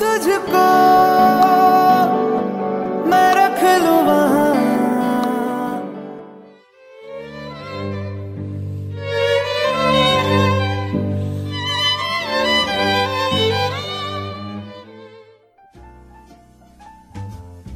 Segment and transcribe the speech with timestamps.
[0.00, 0.93] तुझको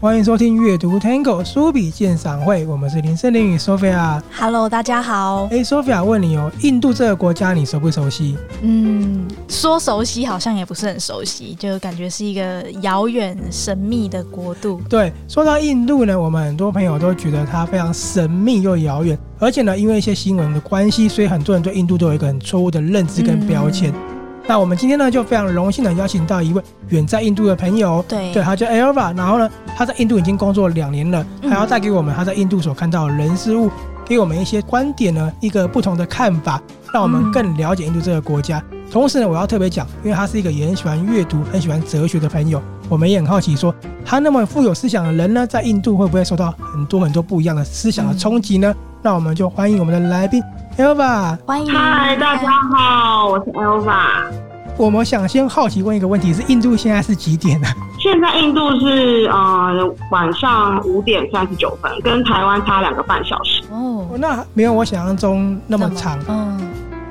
[0.09, 4.19] 欢迎收听阅读 Tango 书笔鉴赏会，我们是林森林与 Sophia。
[4.35, 5.47] Hello，大家好。
[5.51, 8.35] 哎，Sophia 问你哦，印度这个国家你熟不熟悉？
[8.63, 14.81] 嗯，说熟悉好像也不是很熟悉，就感觉是一个遥远神秘的国度。
[14.89, 23.93] 对，说到印度呢，我们很多朋友都觉得它非常神秘又遥远，而且呢，因为一些新闻的关系，所以很多人对印度都有一个很错误的认知跟标签。
[23.93, 24.18] 嗯
[24.49, 33.71] 那我们今天呢，就非常荣幸的邀请到一位远在印度的朋友，对，对，他叫 Elva，然后呢，他在印度已经工作两年了，还要带给我们他在印度所看到的人事物，
[34.07, 36.63] 给我们一些观点呢，一个不同的看法，
[36.95, 38.65] 让我们更了解印度这个国家。
[38.91, 42.59] 同时呢，我要特别讲，因为他是一个也很喜欢阅读、很喜欢哲学的朋友，
[42.89, 48.75] 我们也很好奇说，他那么富有思想的人呢，在印度会不会受到很多很多不一样的思想的冲击呢？
[49.03, 50.43] 那我们就欢迎我们的来宾
[50.79, 54.31] Elva，欢迎，嗨，大家好，我是 Elva。
[54.77, 57.67] 我们想先好奇问一个问题：是印度现在是几点呢？
[57.99, 63.65] 现在印度是呃晚上五点三十九分，跟台湾差两个半小时。
[63.73, 66.17] 哦，那没有我想象中那么长。
[66.29, 66.57] 嗯，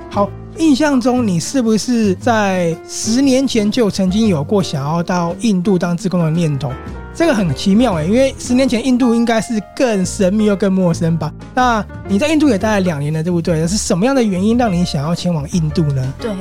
[0.10, 6.72] 好，印象中你是不是在十年前就曾经有过想要到印度当志工的念头？
[7.18, 11.34] 这个很奇妙哎，因为十年前印度应该是更神秘又更陌生吧？
[11.56, 13.68] 那你在印度也待了两年了，对不对？
[13.68, 16.14] 是什么样的原因让你想要前往印度呢？
[16.20, 16.32] 对。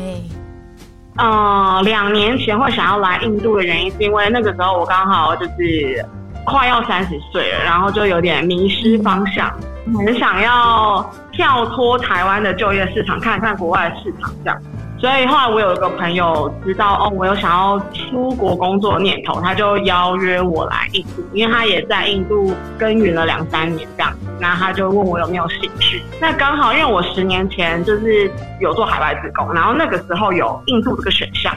[1.17, 6.05] 呃，两年前会想要来印度的原因，是因为那个时候我刚好就是
[6.45, 9.51] 快要三十岁了，然后就有点迷失方向，
[9.97, 14.61] 很想要跳脱台湾的就业市场，看看国外市场这样。
[15.07, 26.03] 所以后来我有一个朋友知道哦，我有想要出国工作的念头，他就邀约我来印度，因为他也在印度耕耘了两三年这样，那他就问我有没有兴趣。
[26.21, 28.29] 那刚好因为我十年前就是
[28.61, 31.55] 有做海外职工，然后那个时候有印度这个选项，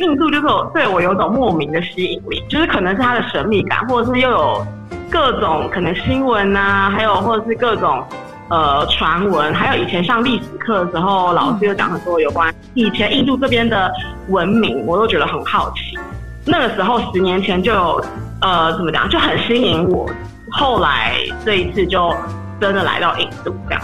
[0.00, 4.66] 印度就是对我有种莫名的吸引力，就是可能是它的神秘感，或者是又有
[5.08, 8.04] 各种可能新闻啊，还有或者是各种。
[8.50, 13.90] 呃，传闻还有以前上历史课的时候，老师有讲很多有关以前印度这边的
[14.28, 15.98] 文明，我都觉得很好奇。
[16.44, 18.04] 那个时候十年前就有
[18.40, 20.08] 呃，怎么讲，就很吸引我。
[20.50, 22.14] 后来这一次就
[22.60, 23.82] 真的来到印度这样。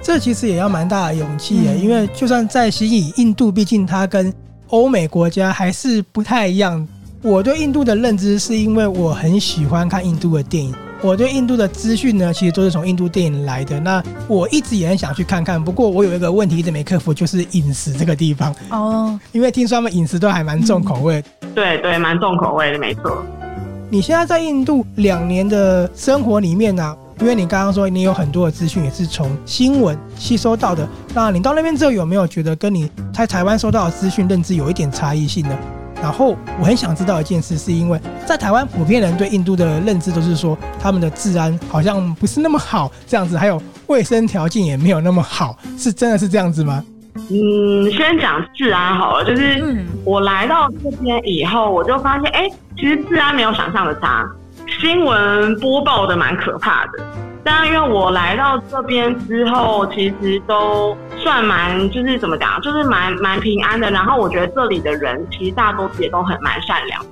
[0.00, 4.32] 这其实也要蛮大的勇气耶，因为就算再吸引印度，毕竟它跟
[4.68, 6.86] 欧美国家还是不太一样。
[7.22, 10.72] 我对印度的认知是因为我很喜欢看印度的电影。
[11.06, 13.78] 我对印度的资讯呢，其实都是从印度电影来的。
[13.78, 19.16] 那我一直也很想去看看，不过我有一个问题一直没克服，就是饮食这个地方哦。
[19.30, 21.22] 因为听说他们饮食都还蛮重口味。
[21.54, 23.22] 对对，蛮重口味的，没错。
[23.88, 35.56] 你现在在印度两年的生活里面呢、啊，因为你刚刚说你有很多的资讯也是从新闻吸收到的，那你到那边之后有没有觉得跟你在台湾收到的资讯认知有一点差异性呢？
[36.02, 46.84] 然后我很想知道一件事，是因为在台湾普遍人对印度的认知都是说他们的治安好像不是那么好，这样子，还有卫生条件也没有那么好，是真的是这样子吗？
[47.30, 52.46] 嗯，先讲治安好了，就是我来到这边以后，我就发现，哎，
[52.76, 54.22] 其实治安没有想象的差，
[54.66, 57.04] 新闻播报的蛮可怕的。
[57.44, 63.88] 但因为我来到这边之后，其实都算蛮，就是怎么讲，就是蛮蛮平安的。
[63.90, 67.06] 然后我觉得这里的人其实大多数也都很蛮善良的，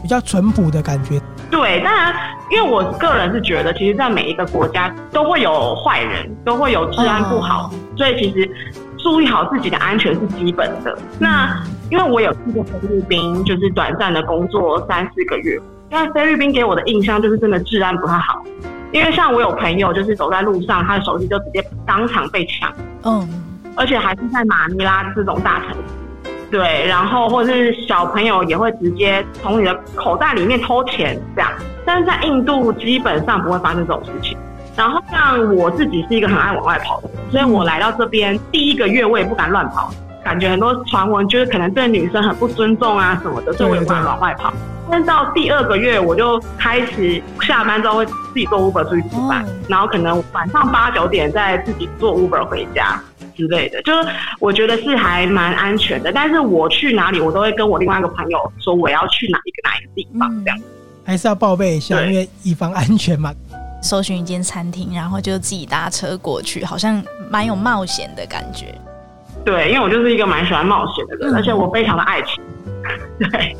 [0.00, 1.20] 比较淳朴的感觉。
[1.50, 2.14] 对，当然，
[2.52, 8.48] 因为我个人是觉得，其实，在每一个国家都会有坏人，都会有治安不好，所以其实
[8.96, 10.96] 注意好自己的安全是基本的。
[11.18, 11.60] 那
[11.90, 15.58] 因为我有去过菲律宾，就是短暂的工作三四个月，
[15.90, 18.42] 但菲律宾给我的印象就是真的治安不太好。
[18.92, 22.72] 因为像我有朋友，就是走在路上，他的手机就直接当场被抢，
[23.04, 23.28] 嗯，
[23.76, 31.52] 而且还是在马尼拉这种大城市，对，然后或者是小朋友也会直接从你的口袋里面偷钱这样，
[31.86, 34.36] 但是在印度基本上不会发生这种事情。
[34.76, 39.88] 然后像我自己是一个很爱往外跑的人，所以我来到这边第一个月我也不敢乱跑，
[40.24, 44.52] 感觉很多传闻就是可能对女生很不尊重啊什么的，所以我也不敢往外跑。
[44.90, 53.00] 但到第二个月，我就开始下班之后会自己坐 Uber 出去吃饭，然后可能晚上八九点再自己坐 Uber 回家
[53.36, 54.08] 之类的，就是
[54.40, 56.10] 我觉得是还蛮安全的。
[56.12, 60.58] 但是我去哪里，我都会跟我另外一个朋友说我要去哪一个哪一个地方，这样
[61.04, 63.32] 还是要报备一下，因为以防安全嘛。
[63.82, 68.74] 搜寻一间餐厅，然后就自己搭车过去，好像蛮有冒险的感觉。
[69.42, 72.42] 对，因为我就是一个蛮喜欢冒险的人，而且我非常的爱情。
[73.30, 73.56] 对。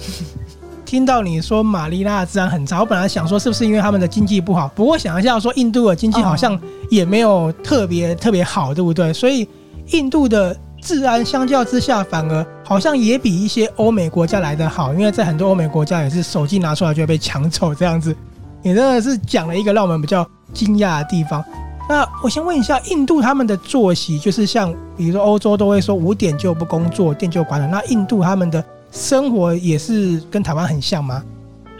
[0.90, 6.60] 听到你说马尼拉治安很差，我本来想说是不是因为他们的经济不好，不过想一下说印度的经济好像
[6.90, 9.12] 也没有特别特别好，对不对？
[9.12, 9.46] 所以
[9.92, 18.12] 印度的治安相较之下反而好像也比一些欧美国家来得好，因为在很多欧美国家也是手机拿出来就会被抢走这样子。
[18.60, 21.40] 你真的是讲了一个让我们比较惊讶的地方。
[21.88, 27.68] 那我先问一下，印度他们的作息就是像，比如说欧洲都会说五点就不工作，店就关了。
[27.68, 31.22] 那印度他们的生活也是跟台湾很像吗？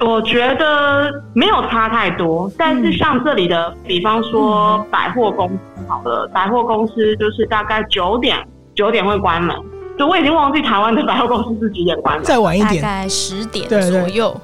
[0.00, 5.58] 我觉得没有差太多，但是像这里的，比方说百货公司，
[5.88, 8.38] 好的，百货公司就是大概九点
[8.74, 9.54] 九点会关门。
[9.98, 14.34] 就我已经忘记台湾的百货公司是几点关门，再晚一点，大概十点左右。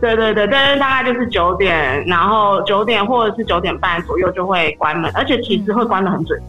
[0.00, 6.40] 对对对，但是大概就是九点，然后九点或者是九点半左右就会关门，而且其实会关的很准，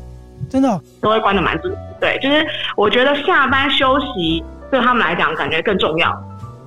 [0.47, 1.75] 真的、哦、都会关的蛮准。
[1.99, 2.45] 对，就是
[2.75, 6.09] 我觉得下班休息对他们来讲感觉更重要。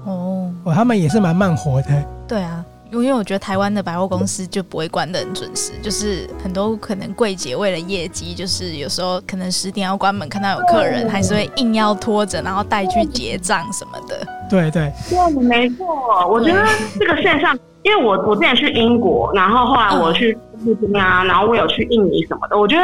[0.04, 1.88] 哦，哦，他们也是蛮慢活的。
[2.28, 2.64] 对啊。
[2.92, 14.26] 因为我觉得台湾的百货公司就不会关的很准时，就是很多可能柜姐为了业绩，就是有时候可能十点要关门，看到有客人还是会硬要拖着，然后带去结账什么的。
[14.48, 15.84] 对对对，没错。
[16.28, 16.64] 我觉得
[16.98, 20.32] 这个现象，因为我我之前去英国，然后后来我去
[20.64, 22.82] 菲律宾啊，然后我有去印尼什么的，我觉得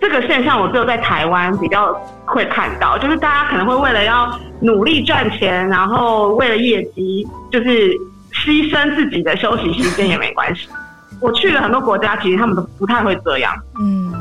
[0.00, 1.92] 这个现象我只有在台湾比较
[2.24, 4.30] 会看到，就是大家可能会为了要
[4.60, 7.94] 努力赚钱，然后为了业绩，就是。
[8.30, 10.68] 牺牲自己的休息时间也没关系。
[11.18, 13.52] 我去了很多国家，其实他们都不太会这样。
[13.80, 14.12] 嗯。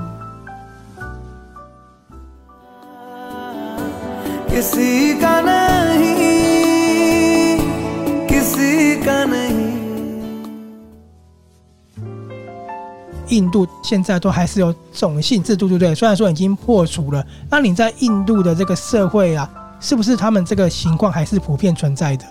[13.29, 15.95] 印度现在都还是有种姓制度，对不对？
[15.95, 22.25] 虽然说已经破除了，那你在印度的这个社会啊，是不是他们这个情况还是普遍存在的？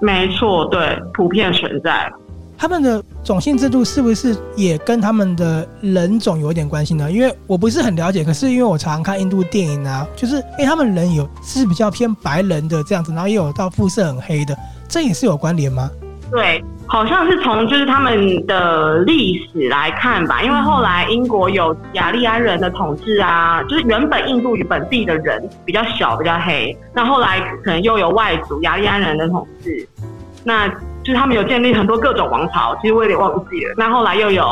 [0.00, 2.12] 没错，对，普遍存在。
[2.58, 7.12] 他们的种姓制度是不是也跟他们的人种有一点关系呢？
[7.12, 14.56] 因为我不是很了解，可是因为我常常看印度电影啊，就是哎，他们人有是比较偏白人的这样子，然后也有到肤色很黑的，
[14.88, 15.90] 这也是有关联吗？
[16.30, 29.88] 对，好像是从就是他们的历史来看吧，因为后来英国有雅利安人的统治啊，就是原本印度本地的人比较小，比较黑，那后来可能又有外族雅利安人的统治，
[30.44, 30.70] 那。
[31.04, 33.74] 就是他们有建立很多各种王朝，其实我有点忘记了。
[33.76, 34.44] 那后来又有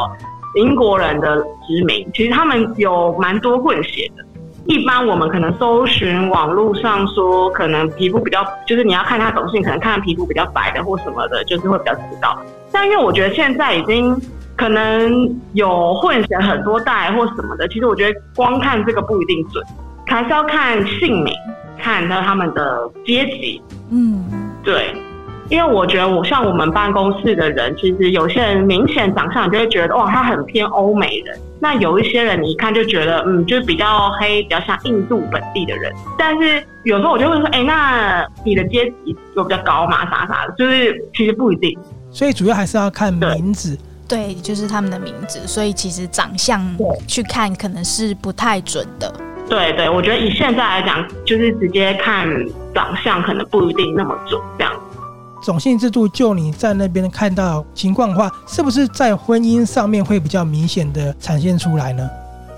[0.54, 4.24] 英国人的殖民，其实他们有蛮多混血的。
[4.66, 12.38] 一般我们可能搜寻网络上说，可能皮肤比较，就是你要看他种性，可能看皮肤比较白的或什么的，就是会比较知道。
[12.72, 14.16] 但因为我觉得现在已经
[14.56, 19.62] 可能有混血很多代或什么的，其实我觉得光看这个不一定准，
[20.06, 21.34] 还是要看姓名，
[21.78, 23.62] 看到他们的阶级。
[23.90, 24.24] 嗯，
[24.62, 24.94] 对。
[25.50, 31.38] 因为我觉得，我像我们办公室的人，其实有些人明显长相，你就会觉得哇，他很偏欧美人。
[31.60, 35.92] 那有一些人，你一看就觉得，嗯，就是比较黑，比较像印度本地的人。
[36.18, 40.04] 但是有时候我就会说，哎，那你的阶级有比较高嘛？
[40.10, 41.78] 啥啥的，就是其实不一定。
[42.10, 45.46] 所以主要还是要看名字，对，就是他们的名字。
[45.46, 46.62] 所以其实长相
[47.06, 49.12] 去看可能是不太准的。
[49.48, 52.26] 对对，我觉得以现在来讲，就是直接看
[52.74, 54.72] 长相可能不一定那么准，这样。
[55.44, 62.08] 种姓制度，就你在那边看到情况的话，是不是在婚姻上面会比较明显的展现出来呢？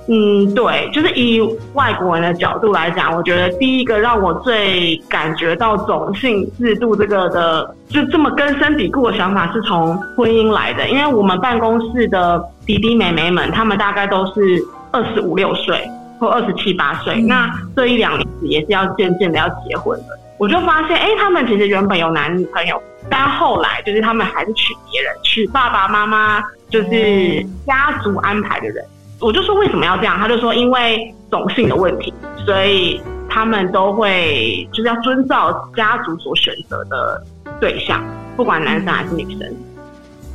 [0.08, 1.40] 嗯，对，就是以
[1.74, 10.88] 外国人的角度来讲，我觉得第一个让我最感觉到种姓制度这个的，就这么根深蒂固的想法，是从婚姻来的。
[10.88, 20.18] 因为我们办公室的弟弟妹妹们，他们大概都是二十五六岁或二十七八岁，嗯、那这一两年也是要渐渐的要结婚了。
[20.38, 28.84] 我就发现，哎、欸，他们其实原本有男女朋友，但后来就是他们还是娶别人，娶爸爸妈妈就是家族安排的人。
[29.18, 30.18] 我就说为什么要这样？
[30.18, 32.12] 他就说因为种姓的问题，
[32.44, 33.00] 所以
[33.30, 37.22] 他们都会就是要遵照家族所选择的
[37.58, 38.04] 对象，
[38.36, 39.56] 不管男生还是女生。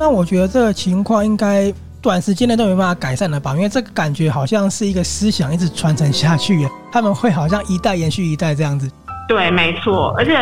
[0.00, 3.54] 那我觉得这个情况应该短时间内都没办法改善了吧？
[3.54, 8.90] 因为这个感觉好像是一个思想一直传承下去耶，他们会好像一代延续一代这样子。
[9.28, 10.36] 对，没错，而且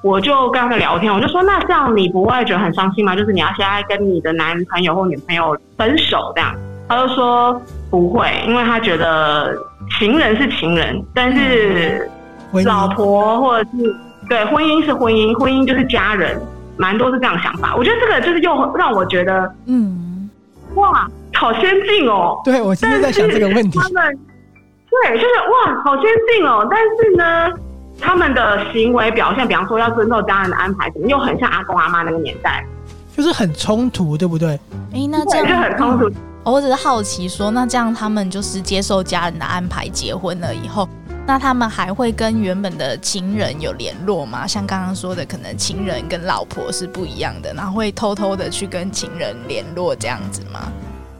[0.00, 3.16] 我就跟他们聊天，我就说，那这样你不会觉得很伤心吗？
[3.16, 6.54] 就是你要现在跟你的男朋友或女朋友分手这样，
[6.88, 9.56] 他就说不会，因为他觉得
[9.98, 12.08] 情人是情人，但是
[12.64, 13.96] 老婆或者是
[14.28, 16.40] 对婚姻是婚姻，婚姻就是家人，
[16.76, 17.74] 蛮多是这样想法。
[17.74, 20.30] 我觉得这个就是又让我觉得，嗯，
[20.74, 22.40] 哇，好先进哦。
[22.44, 23.78] 对，我今天在想这个问题。
[23.80, 24.16] 他们
[24.88, 27.58] 对，就是哇，好先进哦，但是呢。
[28.00, 32.64] 他们的行为表现，比方说要遵守家人的安排，怎么又很像阿公阿妈那个年代，
[33.16, 34.58] 就是很冲突，对不对？
[34.92, 36.10] 哎，那这样就很冲突。
[36.44, 40.88] 我只是好奇说，那这样他们就是接受家人的安排结婚了以后，
[41.26, 44.46] 那他们还会跟原本的情人有联络吗？
[44.46, 50.72] 像刚刚说的，可能情人跟老婆是不一样的，然后会偷偷的去跟情人联络这样子吗？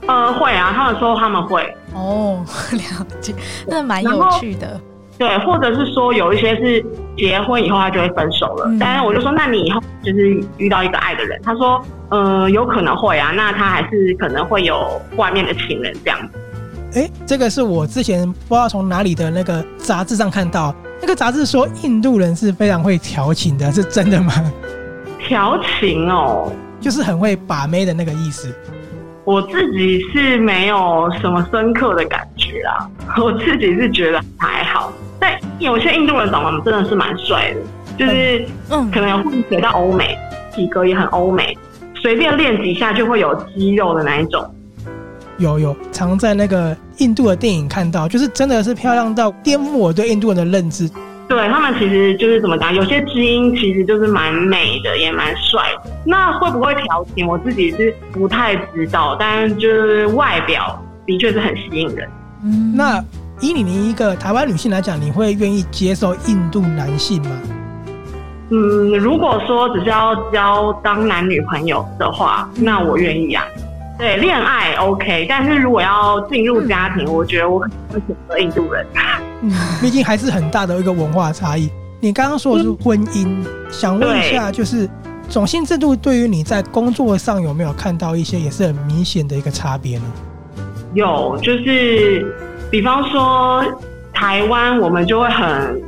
[0.06, 1.76] 呃，会啊，他们说他们会。
[1.92, 2.42] 哦，
[2.72, 3.34] 了解，
[3.66, 4.80] 那蛮有趣的。
[5.18, 6.84] 对，或者是说有一些是
[7.16, 17.00] 结婚以后他就会分手了，嗯、但是我就说，那你以后就是遇到一个爱的人，他说，呃，有可能会啊，那他还是可能会有外面的情人这样子。
[17.00, 20.72] 哎，这个是我之前不知道从哪里的那个杂志上看到，
[21.02, 24.32] 那个杂志说印度人是非常会调情的，是真的吗？
[25.26, 28.54] 调情哦，就是很会把妹的那个意思。
[29.24, 32.88] 我自己是没有什么深刻的感觉啦，
[33.20, 34.90] 我自己是觉得还好。
[35.20, 37.60] 但有些印度人长得真的是蛮帅的，
[37.98, 40.16] 就是嗯，可能有混血到欧美，
[40.54, 41.56] 体格也很欧美，
[41.94, 44.48] 随便练几下就会有肌肉的那一种。
[45.38, 50.88] 有有，常在那个印度的电影看到，就是真的是漂亮到颠覆我对印度人的认知。
[51.28, 55.90] 对，他们其实就是怎么讲，有些基因其实就是蛮美的，也蛮帅的。
[56.04, 62.08] 那会不会调情，我自己是不太知道，但就是外表的确是很吸引人。
[62.44, 63.04] 嗯，那。
[63.40, 67.30] 以你你一个台湾女性来讲，你会愿意接受印度男性吗？
[68.50, 73.44] 嗯，如果说只是要交当男女朋友的话，那我愿意啊。
[73.98, 78.86] 对，恋爱 OK，但是如果要进入家庭，嗯、我觉得我可能会选择印度人。
[79.42, 81.68] 嗯，毕竟还是很大的一个文化差异。
[82.00, 84.88] 你刚刚说的是婚姻，嗯、想问一下，就是
[85.28, 90.04] 种姓制度对于你在工作上有没有看到一些也是很明显的一个差别呢？
[90.94, 92.34] 有，就是。
[92.70, 93.64] 比方说，
[94.12, 95.82] 台湾我们就会很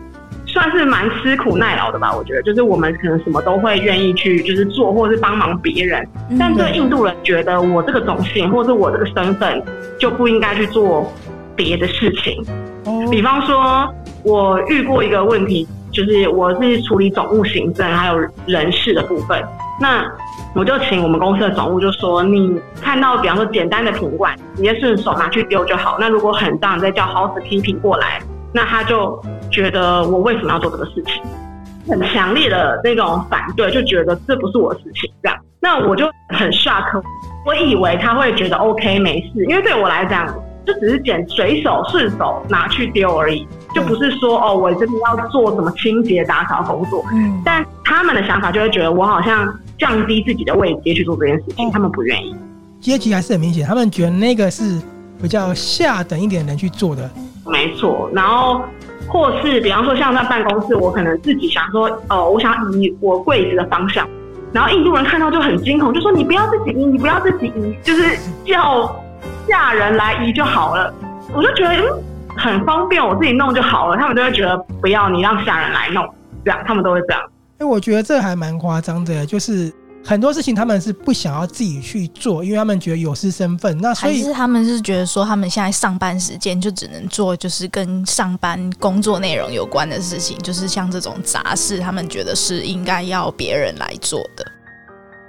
[0.47, 2.15] 算是蛮吃苦耐劳的吧？
[2.17, 6.07] 我觉得，就是我们可能什么都会愿意去，就是做或是帮忙别人。
[6.39, 9.63] 但这个印度人觉得我这个种姓或是我这个身份
[9.99, 11.13] 就不应该去做
[11.55, 12.45] 别的事情。
[13.11, 13.87] 比方说，
[14.25, 19.43] 我遇过一个问题，就是我是处理总务行政还有人事的部分。
[19.81, 20.05] 那
[20.55, 25.97] 我就请我们公司的总务就说，你看到比方说简单的品管，直接顺手拿去丢就好。
[25.99, 28.21] 那如果很脏，你再叫 housekeeping 过来，
[28.53, 29.19] 那他就
[29.51, 31.23] 觉得我为什么要做这个事情，
[31.89, 35.39] 很强烈的那种反对，就觉得这不是我的事情这样。
[35.61, 37.03] 那我就很 shock，
[37.47, 40.27] 我以为他会觉得 OK 没事，因为对我来讲，
[40.67, 47.03] 就只是捡随手顺手拿去丢而已，就不是说哦，我真的要做什么清洁打扫工作。
[47.15, 49.51] 嗯，但他们的想法就会觉得我好像。
[49.81, 52.37] 降低自己的位阶去做这件事情，哦、他们不愿意。
[52.81, 54.81] 阶级还是很明显，他们觉得那个是
[55.21, 57.11] 比较下等一点的人去做的。
[57.47, 58.63] 没错，然后
[59.09, 64.09] 或是比方说像在办公室，我可能自己想说，哦、呃，我想移我柜子的方向，
[64.53, 68.95] 然后印度人看到就很惊恐，就说你不要自己移，你不要自己移，就是叫
[69.49, 70.93] 下人来移就好了。
[71.35, 72.03] 我就觉得嗯
[72.37, 73.97] 很方便，我自己弄就好了。
[73.97, 76.09] 他们都会觉得不要你让下人来弄，
[76.45, 77.21] 这样他们都会这样。
[77.61, 79.71] 哎，我觉得这还蛮夸张的，就是
[80.03, 83.77] 很多事情他们是不想要自己去做，因为他们觉得有失身份。
[83.83, 94.45] 那所以还是他们是觉得说，他们现在上班时间就只能做就是跟上班工作内容有关的事情，就是像这种杂事，他们觉得是应该要别人来做的。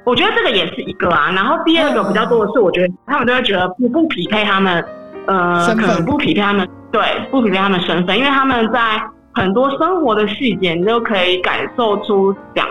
[0.06, 1.30] 我觉得这个也是一个啊。
[1.32, 4.82] 然后第二个比较多的是，我觉得他们都会觉得不不匹配他们，
[5.28, 9.02] 呃，身份可能不匹配他们，对，不匹配他们身份，因为他们在。
[9.34, 12.68] 很多生活的细节，你都可以感受出这样。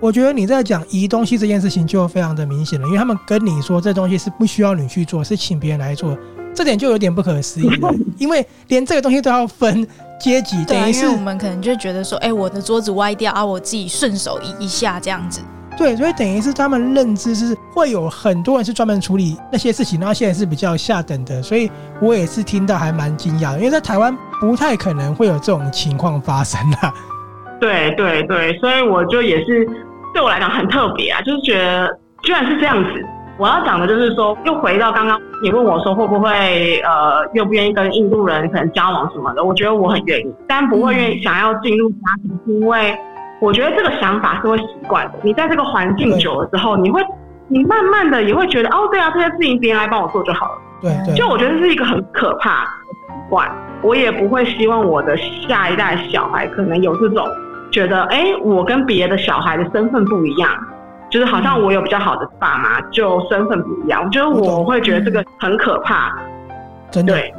[0.00, 6.16] 我觉得你在讲移东西这件事情就非常的明显了，因为他们跟你说这东西是不需要你去做，是请别人来做，
[6.52, 7.94] 这点就有点不可思议了。
[8.18, 9.86] 因为连这个东西都要分
[10.20, 15.40] 阶级，等于是我们可能就觉得说，哎、欸，我的桌子歪掉啊，我自己顺手移一下这样子。
[15.76, 21.68] 对，所以等于是他们认知是会有很多人是专门处理那些事情，然后现在是比较下等的，所以
[22.00, 26.92] 我也是听到还蛮惊讶的，因为在台湾不太可能会有这种情况发生啊。
[27.58, 29.66] 对对对，所以我就也是
[30.12, 31.88] 对我来讲很特别啊，就是觉得
[32.22, 33.04] 居然是这样子。
[33.38, 42.96] 我要讲的就是说，又回到刚刚你问我说会不会呃愿不愿意跟印度人可能交往什么的，我觉得我很愿意，但不会愿意想要进入家庭，是因为。
[43.42, 45.18] 我觉得这个想法是会习惯的。
[45.20, 47.04] 你在这个环境久了之后，你会，
[47.48, 50.58] 你慢慢的也会觉得，哦，对啊，这些事情别人来帮我做就好了。
[50.80, 51.12] 对对。
[51.16, 53.50] 就我觉得这是一个很可怕的习惯。
[53.82, 57.26] 我也不会希望我的下一代小孩可能有这种
[57.72, 60.48] 觉得，哎，我跟别的小孩的身份不一样，
[61.10, 64.04] 就是好像我有比较好的爸妈，就身份不一样。
[64.04, 66.16] 我觉得我会觉得这个很可怕。
[66.92, 67.12] 真的。
[67.12, 67.34] 对。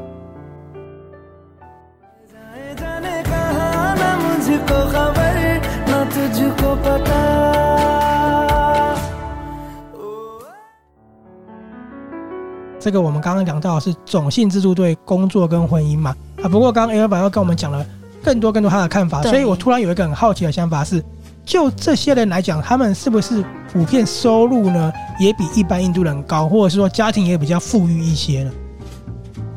[12.79, 16.13] 这个我们刚刚讲到的是种姓制度对工作跟婚姻嘛。
[16.43, 17.85] 啊，不过刚刚 Elva 又跟我们讲了
[18.21, 21.01] 更多更多他的看法，所以我突然有一个很好奇的想法是，
[21.45, 23.41] 就这些人来讲，他们是不是
[23.71, 24.91] 普遍收入呢
[25.21, 28.51] 也比一般印度人高，或者是说家庭也比较富裕一些呢？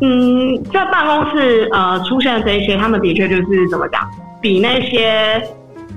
[0.03, 4.09] 嗯，在办公室呃出现的这一些，他们的确就是怎么讲，
[4.41, 5.43] 比那些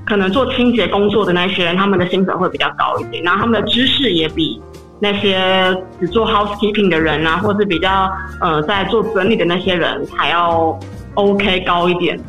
[0.10, 4.62] 可能做清洁工作的那些人，他们的薪水会比较高一点，然后他们的知识也比。
[5.01, 8.12] 那些只做 housekeeping 的人啊，或是比较
[8.42, 10.78] 呃在做整理的那些人，还要
[11.13, 12.20] OK 高一点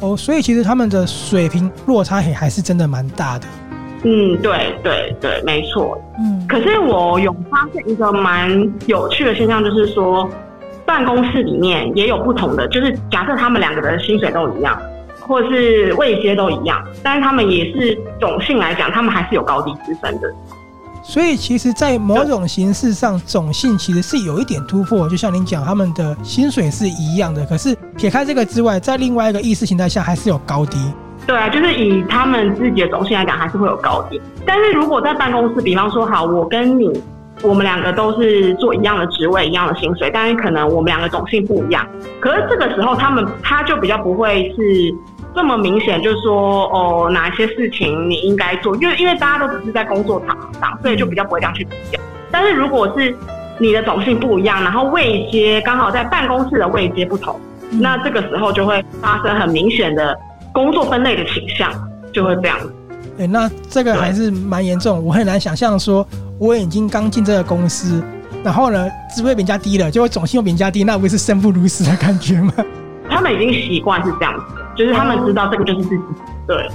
[0.00, 0.14] 哦。
[0.14, 3.46] 所以其实他们的水平落差也还是真的蛮大的。
[4.02, 5.98] 嗯，对对对，没错。
[6.18, 8.50] 嗯，可是我有发现一个蛮
[8.86, 10.28] 有趣的现象，就是说
[10.84, 14.78] 办公室里面也有不同的，就是假设他们两个人薪水都一样，
[15.28, 20.28] 或是位阶都一样，但是他们也是种姓来讲，他们还是有高低之分的。
[21.04, 25.08] 所以，其实，在某种形式上，种姓其实是有一点突破。
[25.08, 30.76] 就像您讲，他们的薪水是一样的，可是撇开这个之外，在另外一个意识形态下，还是有高低。
[31.26, 34.20] 对啊，就是以他们自己的种姓来讲，还是会有高低。
[34.44, 36.90] 但是如果在办公室，比方说，好，我跟你，
[37.42, 41.86] 我们两个都是做一样的职位，一样的薪水，但是可能我们两个种姓不一样。
[42.20, 44.94] 可是这个时候，他们他就比较不会是。
[45.38, 48.74] 这么明显，就是说，哦，哪些事情你应该做？
[48.78, 52.00] 因为因为大家都只是在工作场上，所以就比较不会这样去比较。
[52.28, 53.16] 但是如果是
[53.60, 57.38] 你的种姓不一样，然后位阶刚好在办公室的位阶不同，
[57.70, 60.18] 嗯，那这个时候就会发生很明显的
[60.52, 61.72] 工作分类的倾向，
[62.12, 62.74] 就会这样子。
[63.20, 65.00] 哎，那这个还是蛮严重。
[65.04, 66.04] 我很难想象说，
[66.40, 68.02] 我已经刚进这个公司，
[68.42, 72.52] 然后呢，职位比人家低了，结果种姓又比人家低，那不是生不如死的感觉吗？
[73.08, 74.44] 他们已经习惯是这样子。
[74.78, 76.02] 就是他们知道这个就是自己。
[76.46, 76.70] 对，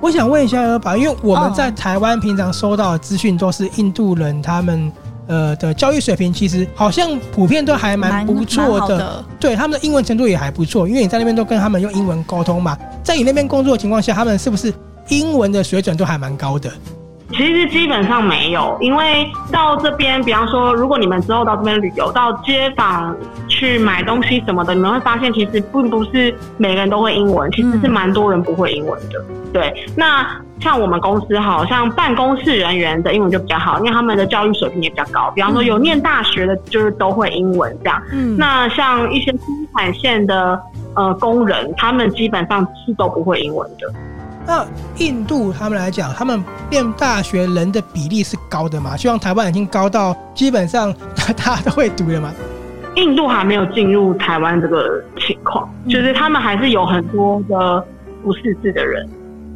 [0.00, 4.92] 我想问一下 Elva，因为我们在台湾平常收到的资讯都是印度人他们
[5.28, 9.24] 呃的教育水平，其实好像普遍都还蛮不错的，的。
[9.38, 12.76] 对，他们的英文程度也还不错，因为你在那边都跟他们用英文沟通嘛。
[13.04, 14.74] 在你那边工作的情况下，他们是不是
[15.08, 16.68] 英文的水准都还蛮高的？
[17.30, 23.14] 其实基本上没有，因为到这边，比方说，如果你们之后到这边旅游，到街坊
[23.48, 29.22] 去买东西什么的，你们会发现，其实并不是每个人都会英文，其实是蛮多人不会英文的。
[29.52, 30.26] 对，那
[30.60, 35.30] 像我们公司，好像办公室人员的英文就比较好，因为他们的教育水平也比较高。
[35.34, 38.02] 比方说，有念大学的，就是都会英文这样。
[38.10, 39.40] 嗯，那像一些生
[39.76, 40.58] 产线的
[40.94, 43.92] 呃工人，他们基本上是都不会英文的。
[44.48, 48.96] 那印度他们来讲，他们念大学人的比例是高的嘛？
[48.96, 52.32] 就像台湾已经高到基本上大家都会读了嘛？
[52.94, 57.84] 印度还没有进入台湾这个情况，就是他们还是有很多的
[58.24, 59.06] 不识字的人。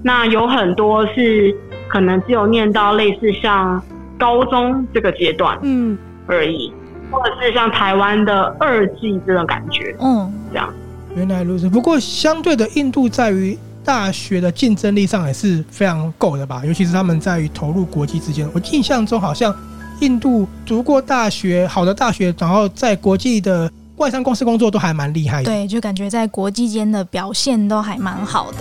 [0.03, 1.57] 那有很多是
[1.89, 3.83] 可能只有念到类似像
[4.19, 6.71] 高中这个阶段，嗯而已，
[7.11, 10.69] 或者是像台湾的二技这种感觉，嗯，这样。
[11.17, 11.67] 原来如此。
[11.71, 13.59] 不过相对的，印度在于。
[13.85, 18.49] 大学的竞争力上也是非常够的吧，尤其是他们在于投入国际之间。
[18.55, 19.55] 我印象中好像
[20.01, 25.45] 印度读过大学，好的大学，然后在国际的外商公司工作都还蛮厉害的。
[25.45, 28.59] 对，就感觉在国际间的表现都还蛮好的。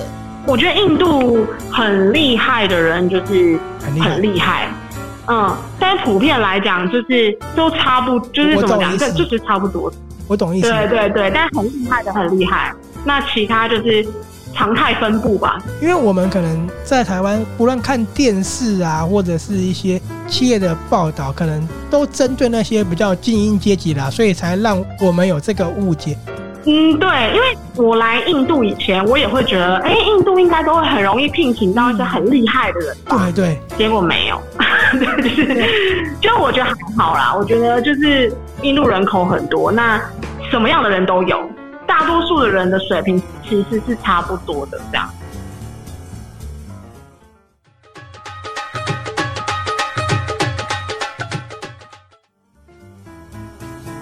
[0.48, 4.68] 我觉得印度很厉害的人就是很厉害，
[5.28, 9.94] 嗯，但普遍来讲就是都差不，就是怎么讲，这就是差不多。
[10.28, 10.72] 我懂意思。
[10.72, 12.74] 对对对，但很厉害的很厉害，
[13.06, 14.04] 那其他就是。
[14.54, 26.18] 常态分布吧，因为我们可能在台湾，不论看电视啊，或者是一些企业的报道，可能都针对那些比较精英阶级啦，所以才让我们有这个误解。
[26.66, 33.32] 嗯，对，因为我来印度以前，我也会觉得，哎、欸，印度应该都会很容易聘请到一些很厉害的人吧。
[33.34, 34.40] 对对，结果没有，
[35.00, 37.34] 对，就是，就我觉得还好啦。
[37.36, 40.00] 我觉得就是印度人口很多，那
[40.52, 41.40] 什么样的人都有。
[41.92, 45.10] 大多数的人的水平其实是差不多的，这样。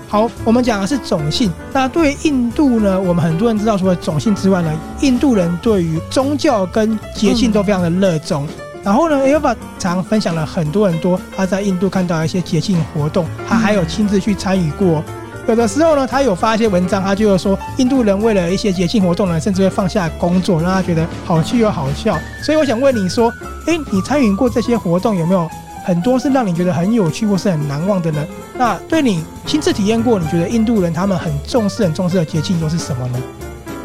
[0.07, 1.51] 好，我们讲的是种姓。
[1.73, 4.71] 那对于印度呢，我们很多人知道，除了种姓之外呢，
[5.01, 8.45] 印度人对于宗教跟节庆都非常的热衷。
[8.45, 15.03] 嗯、然后呢，Elva 常分享了很多很多他在印度看到一些节庆活动，他还有亲自去参与过。
[15.49, 22.15] 有的时候呢，他有发一些文章，他就说印度人为了一些节庆活动呢，甚至会放下工作，让他觉得好气又好笑。
[22.43, 23.33] 所以我想问你说，
[23.65, 25.49] 哎，你参与过这些活动，有没有
[25.83, 28.23] 很多是让你觉得很有趣或是很难忘的呢？
[28.59, 33.19] 那对你亲自体验过，你觉得印度人他们很重视、很重视的节庆又是什么呢？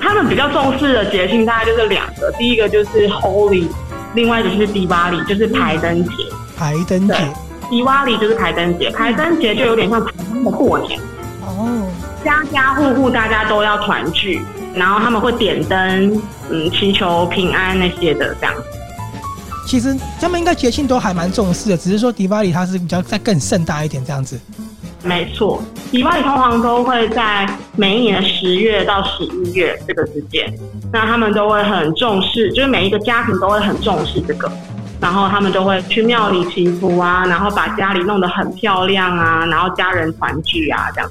[0.03, 3.68] 他们比较重视的节庆大概就是两个，第一个就是 Holy，
[4.12, 6.11] 另外一个就是迪瓦里，就是排灯节。
[6.59, 7.14] 排灯节，
[7.70, 11.00] 迪瓦里就是排灯节，排灯节就有点像台湾的过年。
[11.46, 11.87] 哦，
[12.24, 14.40] 家家户户大家都要团聚，
[14.74, 18.54] 然后他们会点灯，嗯，祈求平安那些的这样。
[19.66, 24.38] 其实他们应该节庆都还蛮重视的，只是说迪瓦里它是比较再更盛大一点这样子。
[25.02, 30.50] 没错，迪瓦里通常都会在每一年的十月到十一月这个之间，
[30.92, 34.50] 那他们都会很重视，就是每一个家庭都会很重视这个，
[35.04, 41.10] 然后他们就会去庙里祈福啊，然后把家里弄得很漂亮啊，然后家人团聚啊这样。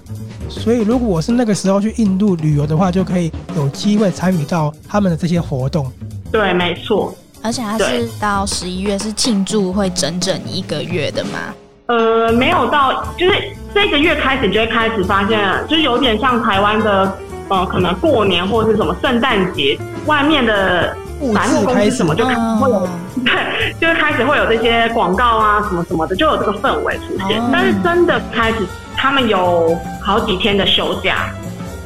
[0.49, 5.85] 所以如果我是那个时候去印度旅游的话，就可以有机会参与到他们的这些活动。
[6.31, 11.53] 对，没错，而且它是到十一月是庆祝会整整一个月的嘛？
[11.85, 13.33] 呃，没有到，就是。
[13.75, 17.11] 这个月开始就会开始发现，就有点像台湾的，
[17.49, 19.75] 呃，可能过年或者是什么圣诞节，
[20.05, 20.95] 外面的
[21.31, 22.87] 百货公司什么就开始会有，
[23.23, 27.41] 对，就是开始会有这些广告啊什么什么的，就有这个氛围出现。
[27.51, 28.65] 但是真的开始，
[28.97, 31.29] 他们有好几天的休假，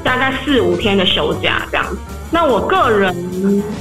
[0.04, 1.97] 大概四五天的休假这样子。
[2.32, 3.13] 那我个人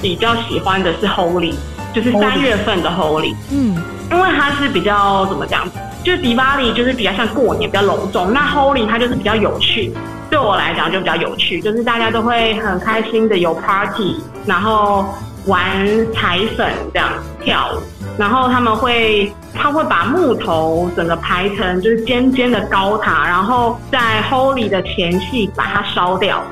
[0.02, 1.54] 比较喜欢的是 Holy，
[1.94, 3.76] 就是三月份的 Holy，嗯，
[4.10, 5.66] 因为它是比较怎么讲？
[6.04, 8.32] 就迪巴里就是比较像过年，比较隆重。
[8.32, 9.92] 那 Holy 它就是比较有趣，
[10.30, 15.04] 对我来讲就比较有趣，就是大家都会很开心的有 party，然后
[15.46, 17.11] 玩彩粉这样
[17.42, 17.80] 跳舞，
[18.18, 26.42] 然后他们会他会把木头整个排成就是尖尖的高塔，然后在 Holy 的前夕把它烧掉。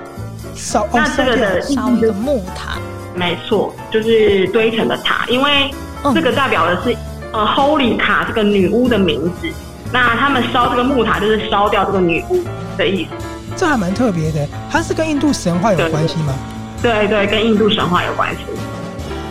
[0.54, 2.78] 烧那这个的烧一个木塔，
[3.14, 5.70] 没错，就是堆成的塔，因为
[6.14, 6.96] 这个代表的是。
[7.36, 9.48] 呃，Holy 卡这个女巫的名字，
[9.90, 12.40] 那他们烧这个木塔就是烧掉这个女巫
[12.78, 13.10] 的意思。
[13.56, 16.32] 这还蛮特别的，它是跟印度神话有关系吗？
[16.80, 18.42] 对对，对，跟印度神话有关系。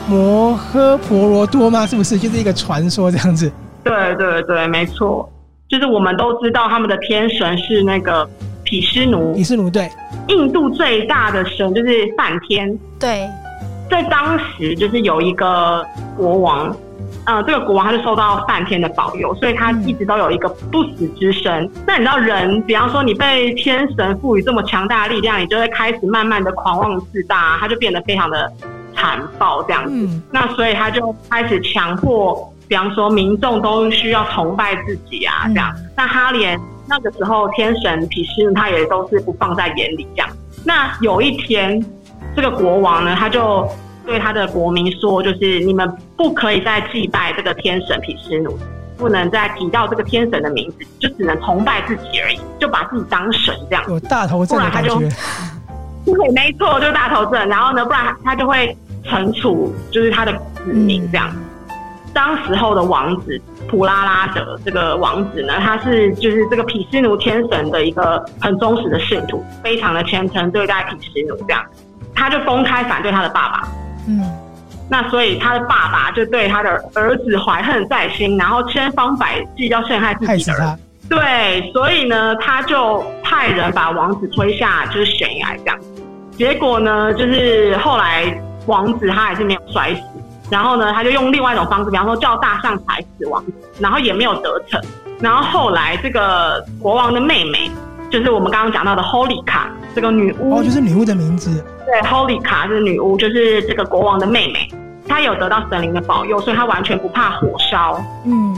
[0.07, 1.85] 摩诃婆罗多吗？
[1.85, 3.51] 是不是就是一个传说这样子？
[3.83, 5.29] 对对对，没错，
[5.67, 8.27] 就是我们都知道他们的天神是那个
[8.63, 9.33] 毗湿奴。
[9.33, 9.89] 毗湿奴对，
[10.27, 12.77] 印度最大的神就是梵天。
[12.99, 13.27] 对，
[13.89, 15.85] 在当时就是有一个
[16.15, 16.75] 国王。
[17.25, 21.69] 嗯，这个国王他就受到梵天的保佑，所以他一直都有一个不死之身。
[21.85, 28.51] 那、嗯、你知道人，比方说你被天神赋予这么强大的力量，你就会开始慢慢的狂妄自大，他就变得非常的
[28.95, 29.91] 残暴这样子。
[29.93, 35.73] 嗯、那所以他就开始强迫，比方说民众都需要崇拜自己啊，这样。
[35.75, 40.29] 嗯、那他连那个时候天神毗湿奴他也都是不放在眼里这样。
[40.65, 41.83] 那有一天，
[42.35, 43.69] 这个国王呢，他就。
[44.05, 48.59] 对他的国民说，就是你们不可以再祭拜这个天神毗湿奴，
[48.97, 53.83] 不能再提到这个天神的名字，就只能崇拜自己而已，就把自己当神这样。
[53.87, 54.89] 有大头症的感觉。
[54.93, 55.15] 不然他
[56.05, 57.47] 就，对，没错，就是大头症。
[57.47, 60.33] 然后呢，不然他就会惩处，就是他的
[60.65, 61.29] 子民这样。
[61.33, 61.43] 嗯、
[62.13, 71.63] 当时候的王子普拉拉德这个王子呢，他是就是这个毗湿奴天神的一个很忠实的信徒，非常的虔诚对待毗湿奴这样，
[72.13, 73.67] 他就公开反对他的爸爸。
[74.07, 74.21] 嗯，
[74.89, 80.51] 那所以他的爸爸就对他的儿子怀恨在心，然后千方百计要陷害自己。
[81.09, 85.77] 对，所以呢，他就派人把王子推下就是悬崖这样。
[86.37, 90.01] 结果呢，就是后来王子他还是没有摔死，
[90.49, 94.81] 然后呢，他就用另外一种方式，比方说叫大象踩死王子，然后也没有得逞。
[95.19, 97.69] 然后后来这个国王的妹妹，
[98.09, 101.63] 就是我们刚刚讲到的 Holika 这个女巫，哦，就是女巫的名字。
[101.85, 104.69] 对，Holika 是女巫，就是这个国王的妹妹，
[105.07, 108.01] 她有得到神灵的保佑，所以她完全不怕火烧。
[108.25, 108.55] 嗯，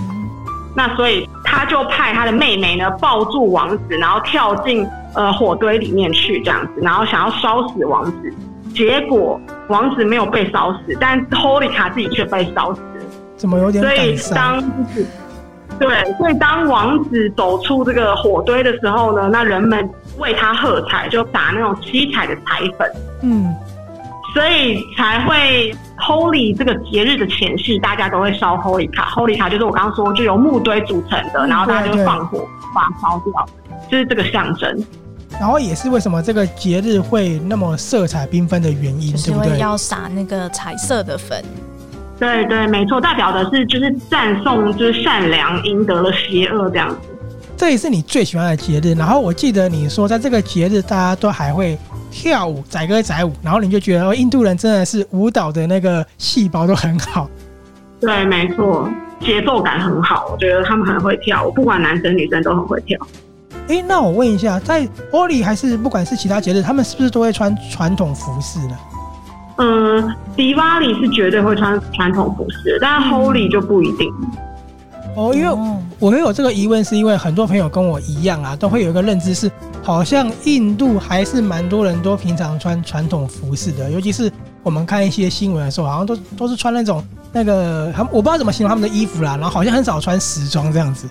[0.76, 8.34] 那所以她就派她的妹妹呢抱住王子，然后跳进呃火堆里面去，这样子，然后想要烧死王子。
[8.76, 12.82] 结果王子没有被烧死，但 Holika 自己却被烧死。
[13.38, 13.84] 怎么有点？
[13.84, 14.62] 所以当
[15.80, 22.90] 对，所以当王子走出这个火堆的时候呢，那人们为他喝彩，就打那种七彩的彩粉。
[23.24, 23.54] 嗯，
[24.34, 29.10] 所以才会 Holy 这个节日的前夕，大家都会烧 Holi 卡。
[29.10, 33.46] Holi 卡就是我刚刚说，就由木堆组成的，然后大家就放火把它烧掉，
[33.90, 34.78] 就是这个象征。
[35.40, 39.60] 然后也是为什么这个节日会那么色彩缤纷的原因，对不对？
[39.60, 41.44] 要撒那个彩色的粉。
[42.18, 46.96] 对对，没错，代表的是就是赞颂，就是善良赢得了邪恶这样子。
[47.58, 48.94] 这也是你最喜欢的节日。
[48.96, 51.78] 然后我记得你说，在这个节日大家都还会
[52.10, 57.30] 跳舞、载歌载舞，然后你就觉得印度人真的是舞蹈的那个细胞都很好。
[58.00, 62.98] 对，没错，节奏感很好，我觉得他们很会跳舞，不管男生女生都很会跳。
[63.68, 68.78] 哎，那我问一下，在 Holi 还是不管是其他节日，他们是不是都会穿传统服饰呢？
[69.58, 74.14] 嗯，迪瓦里是绝对会穿传统服饰，但是 Holy 就不一定。
[75.16, 79.50] 哦，因为我没有这个疑问，是因为很多朋友跟我一样啊，都会有一个认知是，
[79.82, 84.30] 好像印度还是蛮多人都平常穿传统服饰的，尤其是
[84.62, 87.02] 我们看一些新闻的时候，好像都都是穿那种
[87.32, 91.08] 那个，他我不知道怎么形容他们的衣服啦，然后好像很少穿时装这样子。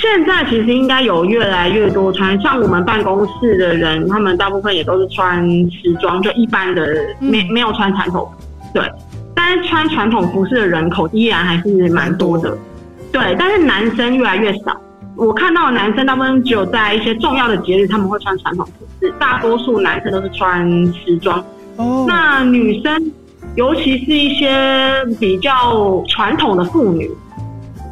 [0.00, 6.86] 现在其实应该有越来越多穿，像我们办公室的人，他们大部分也都是穿时装，就一般的
[7.18, 8.30] 没没有穿传统，
[8.72, 8.82] 对。
[9.34, 12.56] 但是穿传统服饰的人口依然还是蛮多的。
[13.10, 14.76] 对，但是男生越来越少。
[15.16, 19.12] 我看到的男生大部分只有在一些重要的节日，他们会穿传统服饰。
[19.18, 21.42] 大多数男生都是穿时装。
[21.76, 22.04] 哦。
[22.06, 23.12] 那女生，
[23.56, 27.10] 尤其是一些比较传统的妇女，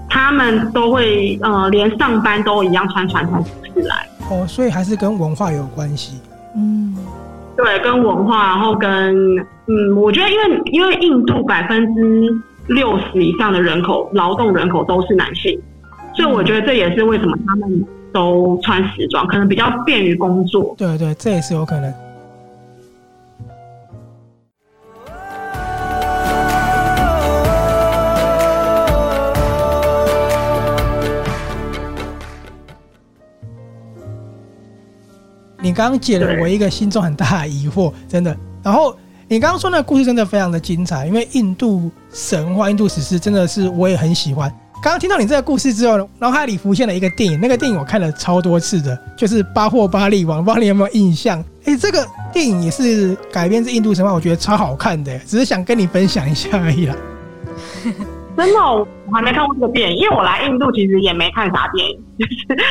[0.08, 4.08] 她们都会呃，连上班都一样穿传统服饰来。
[4.30, 6.20] 哦，所以还是跟文化有关系。
[6.56, 6.96] 嗯，
[7.56, 12.42] 对，跟文化，然后跟嗯，我觉得因为因为印度百分之。
[12.68, 15.56] 六十以上的人口，劳动人口都是男性，
[16.16, 20.74] 所以我觉得这也是为什么他们都穿时装，可能比较便于工作。
[20.76, 21.94] 对对，这也是有可能。
[35.66, 38.36] 你刚刚解了我一个心中很大的疑惑，真的。
[38.62, 38.96] 然后。
[39.28, 44.48] 你刚刚说那个故事真的非常的精彩，因为印度神话、印度史诗真的是我也很喜欢。
[44.80, 51.44] 刚刚听到你这个故事之后，脑海里浮现了一个电影，那个电影我看了超多次的，就是《巴霍巴利王》，不知道你有没有印象？
[51.64, 56.94] 诶，这个电影也是改编自印度神话，我觉得超好看的，只是想跟你分享一下而已啦。
[58.36, 62.62] 真的，我还没看过这个电影，因为我来印度其实也没看啥电影，就 是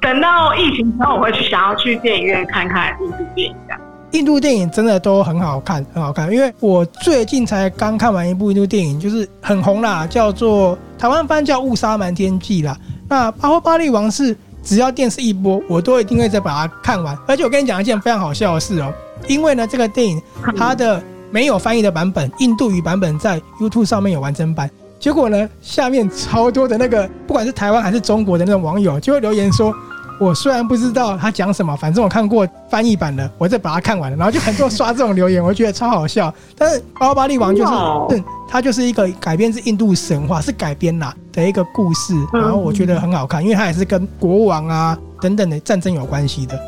[0.00, 3.80] 等到疫情之后，我会去想要去电影院看看印度电影这样。
[4.12, 6.32] 印度电影真的都很好看，很好看。
[6.32, 12.74] 因为我最近才刚看完一部印度电影，就是很红啦，叫做台湾翻叫《误杀瞒天记》啦。
[13.08, 17.14] 那《巴霍巴利王》是只要电视一播，我都一定会再把它看完。
[17.26, 18.90] 而且我跟你讲一件非常好笑的事哦，
[19.26, 20.22] 因为呢，这个电影
[20.56, 24.70] 它的没有翻译的版本，印度语版本在 YouTube 上面有完整版。
[24.98, 29.74] 结果呢，下面超多的那个，不管是台湾还是中国的那种网友，就会留言说。
[30.20, 36.34] 我虽然不知道他讲什么，反正我看过翻译版的，我再把它看完了，然后就很多刷这种留言，我觉得超好笑。
[36.56, 37.72] 但是《巴霍巴利王》就是，
[38.16, 46.58] 嗯，它就是一个改编自印度神话，是改编啦的一个故事，然后我觉得很好看，因为它也是跟国王啊等等的战争有关系的。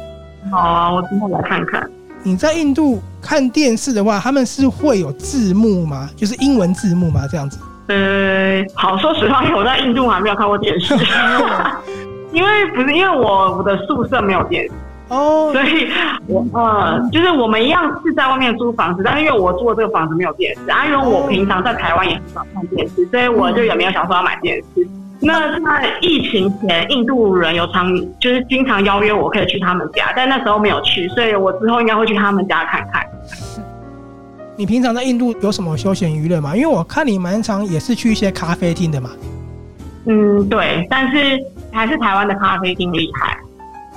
[0.49, 1.91] 好啊，我今天来看看。
[2.23, 6.09] 你在印度看电视的话，他们是会有字幕吗？
[6.15, 7.27] 就是英文字幕吗？
[7.29, 7.59] 这样子？
[7.91, 10.95] 呃，好，说实话，我在印度还没有看过电视。
[12.33, 14.71] 因为不是因为我我的宿舍没有电视
[15.09, 15.89] 哦，所以
[16.29, 24.87] 我呃就是我们一样是在外面租房子，但是因为我住的这个房子没有电视啊，因为我平常在台湾也很少看电视，所以我就也没有想说要买电视。
[25.23, 33.05] 那在疫情前，印度人有常就是经常邀约我可以去他们家，但那时候没有去，所以我之后应该会去他们家看看。
[34.61, 36.55] 你平常在印度有什么休闲娱乐吗？
[36.55, 39.09] 因为我看你蛮常也是去一些咖啡厅的嘛。
[40.05, 41.41] 嗯，对，但是。
[41.73, 43.39] 还是台湾的咖啡厅厉害，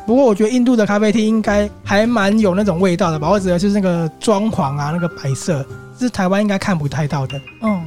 [0.06, 3.28] 不过我觉得印度的咖啡厅应该还蛮有那种味道的吧。
[3.28, 5.66] 我指的就是那个装潢啊，那个摆设
[5.98, 7.42] 是台湾应该看不太到的。
[7.64, 7.84] 嗯，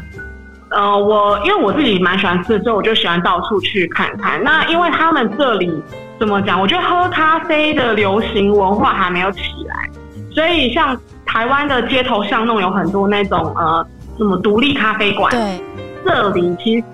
[0.73, 4.43] 呃，我因为我自己蛮喜欢吃的，所以我就喜欢到处去看看。
[4.43, 5.73] 那因为他们这里
[6.19, 6.61] 怎么讲？
[6.61, 9.89] 我觉得喝咖啡的流行文化还没有起来，
[10.35, 11.01] 所以像
[11.37, 15.31] 台湾的街头巷弄有很多那种呃什么独立咖啡馆。
[15.31, 15.61] 对。
[16.03, 16.85] 这里其实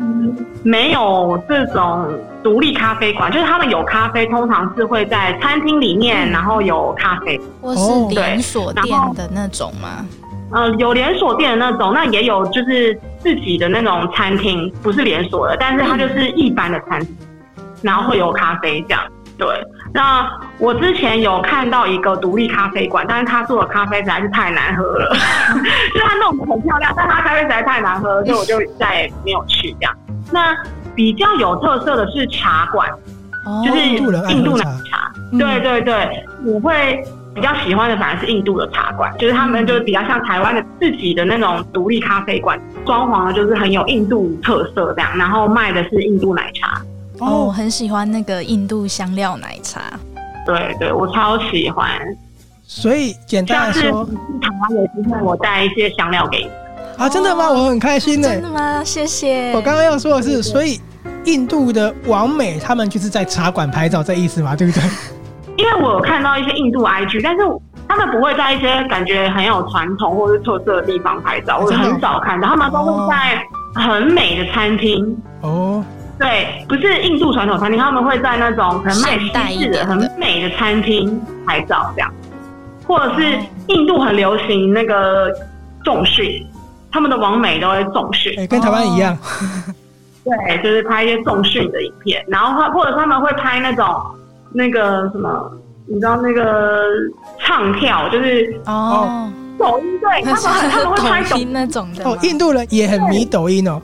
[0.65, 2.09] 没有这种
[2.43, 10.05] 独立咖啡馆，就是他们有咖啡，通常是会在餐厅里面，然后有咖啡，或是连锁店的那种吗？
[10.51, 17.15] 呃，有连锁店的那种，那也有就是自己的那种餐厅，不是连锁的，但是它就是一般的餐厅，
[17.83, 19.03] 然后会有咖啡这样。
[19.37, 19.47] 对，
[19.95, 20.29] 那
[20.59, 25.15] 我之前有看到一个独立咖啡馆，但是他做的咖啡实在是太难喝了，
[25.93, 29.95] 就是他弄得很漂亮，但他咖啡实在太难喝了，所以我就再也没有去这样。
[30.31, 30.57] 那
[30.95, 32.89] 比较有特色的是茶馆，
[33.45, 34.03] 哦、就是印
[34.43, 35.13] 度奶茶。
[35.33, 37.03] 嗯、对对对，我会
[37.35, 46.81] 比较喜欢的反而是印度的茶馆，就是他们就是比较像台湾的自己的那种独立咖啡馆，装潢的就是很有印度特色这样，然后卖的是印度奶茶。
[47.25, 49.81] 哦，我很喜欢那个印度香料奶茶。
[50.45, 51.89] 对对，我超喜欢。
[52.67, 54.05] 所以简单来说，
[54.41, 56.51] 台湾有机会我带一些香料给你。
[56.97, 57.51] 啊，真的吗？
[57.51, 58.29] 我很开心呢。
[58.29, 58.83] 真的吗？
[58.85, 59.53] 谢谢。
[59.53, 60.81] 我刚刚要说的是，所以
[61.25, 64.57] 印度的王美他们就是在茶馆拍照，这意思吗？
[64.57, 64.83] 对不对？
[65.59, 67.43] 因为我有看到一些印度 IG，但是。
[67.89, 75.85] 他们不会在一些感觉很有传统或是特色的地方拍照，我很少看到，他们都会在很美的餐厅哦。
[76.23, 82.13] 对，不是印度传统餐厅，他们会在那种很卖西式的、很美的餐厅拍照，这样，
[82.87, 85.33] 或者是印度很流行那个
[85.83, 86.47] 重训，
[86.93, 89.19] 他们的网美都会重训，哎，跟台湾一样。
[90.25, 93.85] 对，就是拍一些重训的影片，然后或者他们会拍那种
[94.53, 95.51] 那个什么，
[95.89, 96.85] 你知道那个
[97.41, 102.05] 唱跳，就是哦，抖音，对，他们他们会拍抖音那种的。
[102.05, 103.83] 哦，印度人也很迷抖音哦。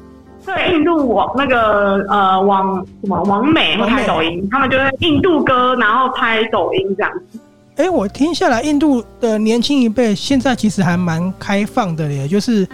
[0.49, 7.39] 对，印度网那个呃网什么网美会拍抖音，他们就会印度歌，然后拍抖音这样子。
[7.77, 12.67] 哎，我听下来，印度的年轻一辈现在其实还蛮开放的，也就是。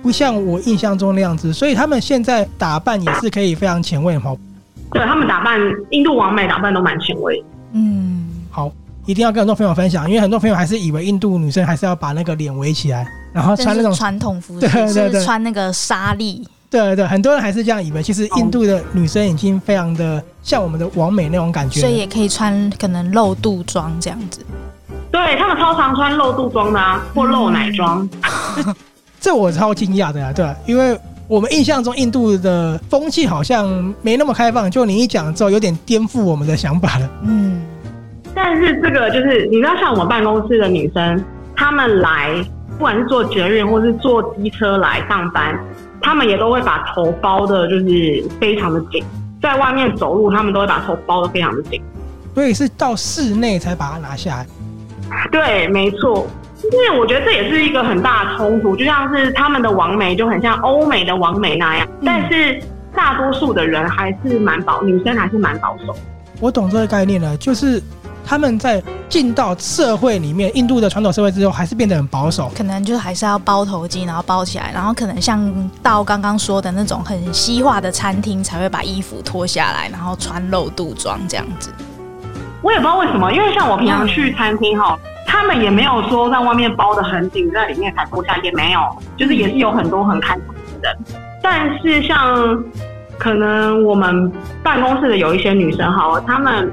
[0.00, 4.32] 不像我印象中那样子，所以他们现在打扮也是可以非常前卫哈。
[4.92, 5.60] 对，他们打扮，
[5.90, 7.44] 印度网美打扮都蛮前卫。
[7.72, 8.70] 嗯，好，
[9.06, 16.46] 一定要跟很多朋友分享，因为很多朋友还是以为印度女生还是要把那个脸围起来，然后穿那种传统服饰，对对对，穿那个纱丽。
[16.70, 24.40] 对对对，很多人还是这样以为，其实印度的女生已经非常的像我们的王美那种感觉，所以也可以穿可能露肚装这样子。
[25.10, 28.08] 对，他们超常穿露肚装的啊，或露奶装。
[28.56, 28.74] 嗯
[29.20, 33.66] 这我超惊讶的呀，对，因为我们印象中印度的风气好像
[34.00, 37.10] 没那么开放，就你一讲之后，有点颠覆我们的想法了。
[37.24, 37.60] 嗯，
[38.32, 41.24] 但是这个就是你知道，像我们办公室的女生，
[41.56, 42.32] 她们来
[42.76, 45.58] 不管是坐捷运或是坐机车来上班，
[46.00, 49.04] 她们也都会把头包的，就是非常的紧，
[49.42, 51.80] 在外面走路，他们都会把头包的非常的紧，
[52.34, 54.46] 所以是到室内才把它拿下来。
[55.30, 56.26] 对，没错。
[56.72, 62.60] 因为我觉得这也是一个很大的冲突，就像是他们的王美就很像欧美的王美那样，但是
[62.92, 65.94] 大多数的人还是蛮保，女生还是蛮保守。
[66.40, 67.80] 我懂这个概念了，就是
[68.28, 75.50] 他们在进到社会里面，印度的传统社会之后，还是变得很保守，可能就还是要包头巾，然后包起来，然后可能像
[75.82, 81.72] 到刚刚说的那种很西化的餐厅，才会把衣服脱下来，然后穿露肚装这样子。
[82.60, 84.98] 我也不知道为什么，因为像我平常去餐厅哈。
[85.30, 88.80] 他们也没有说在外面包的很紧，在里面才脱下，也没有，
[89.16, 90.96] 就是也是有很多很开放的人。
[91.42, 92.62] 但是像
[93.18, 96.72] 可能我们办公室的有一些女生，好了，她们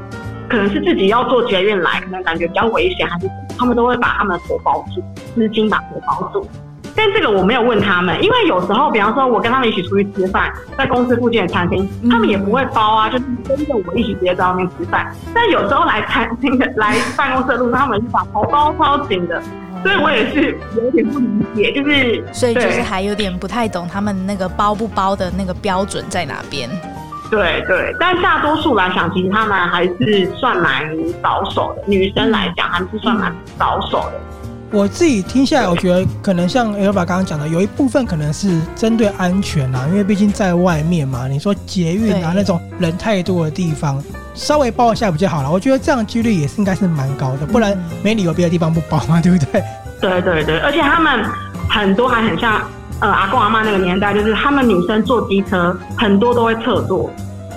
[0.50, 5.04] 可能是自己要做捷运来，可能感觉比较危险，还是他们都会把他们的头包住，
[5.34, 6.48] 丝巾把头包住。
[6.98, 15.14] 但这个我没有问他们，因为有时候，比方说我跟他们一起出去吃饭，在公司附近的餐厅，他们也不会包啊，就是跟着我一起直接在外面吃饭。
[15.34, 19.42] 但有时候来餐厅的、来办公室的路上，他们是把头包包紧的，
[19.84, 26.70] 所以我也是有点不理解，就是所以就是还有点不太懂他们那个包不包的那个标准在哪边。
[27.30, 30.90] 对对，但大多数来讲，其实他们还是算蛮
[31.22, 34.14] 保守的，女生来讲，他们是算蛮保守的。
[34.72, 45.50] 我自己听下来，我觉得可能像 Elva 刚刚讲的，有一部分可能是针对安全啊，因为毕竟在外面嘛，你说捷运啊那种人太多的地方，稍微包一下比较好了。
[45.50, 49.64] 我觉得这样几率也是应该是蛮高的，不然没理由别的地方不包嘛，对不对？
[50.02, 51.24] 对对对，而且他们
[51.70, 52.62] 很多还很像
[53.02, 57.10] 呃阿公阿妈那个年代，就是他们女生坐机车很多都会侧坐，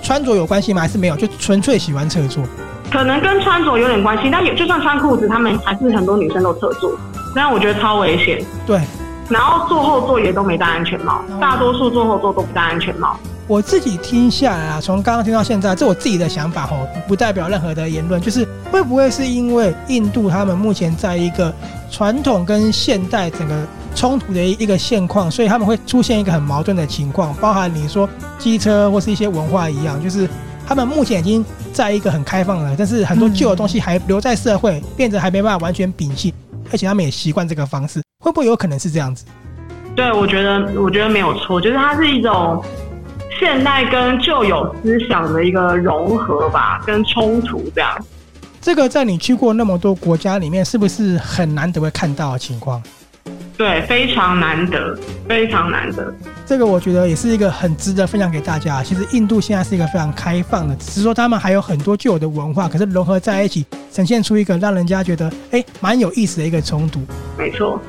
[0.02, 0.82] 穿着有关系吗？
[0.82, 1.16] 还是没有？
[1.16, 2.42] 就纯粹喜欢侧坐？
[2.90, 6.90] 可能跟穿着有点关系，但也就算穿裤子，他们还是很多女生都侧坐。
[7.34, 8.42] 那我觉得超危险。
[8.66, 8.80] 对，
[9.28, 13.16] 然后坐后座也都没戴安全帽，大多数坐后座都不戴安全帽。
[13.46, 18.20] 我自己听下来啊，从刚刚听到现在，这我自己的想法吼，不代表任何的言论。
[18.20, 21.52] 就是会不会是因为印度他们目前在一个
[21.90, 23.54] 传统跟现代整个
[23.98, 28.08] 冲突的一个现况，所以他们会出现一个很矛盾的情况，包含你说
[28.38, 30.28] 机车或是一些文化一样，就是。
[30.68, 36.34] 他们目前已经在一个很开放了，但是很多旧的东西还留在社会，变得还没办法完全摒弃，
[36.70, 39.24] 而且他们也习惯这个方式，会不会有可能是这样子？
[39.96, 42.62] 对，我觉得，我觉得没有错，就是它是一种
[43.40, 47.98] 现代跟旧有思想的一个融合吧，跟冲突这样。
[48.60, 52.82] 这个在你去过那么多国家里面，是不是很难得会看到的情况？
[53.58, 54.96] 对，非常难得，
[55.28, 56.14] 非常难得。
[56.46, 58.84] 这个我觉得也是一个很值得分享给大家。
[58.84, 67.00] 其实印度现在是一个非常开放的，只是说他们还有很多旧有的文化，可是融合在一起，呈现出一个让人家觉得哎蛮有意思的一个冲突。
[67.36, 67.82] 没错。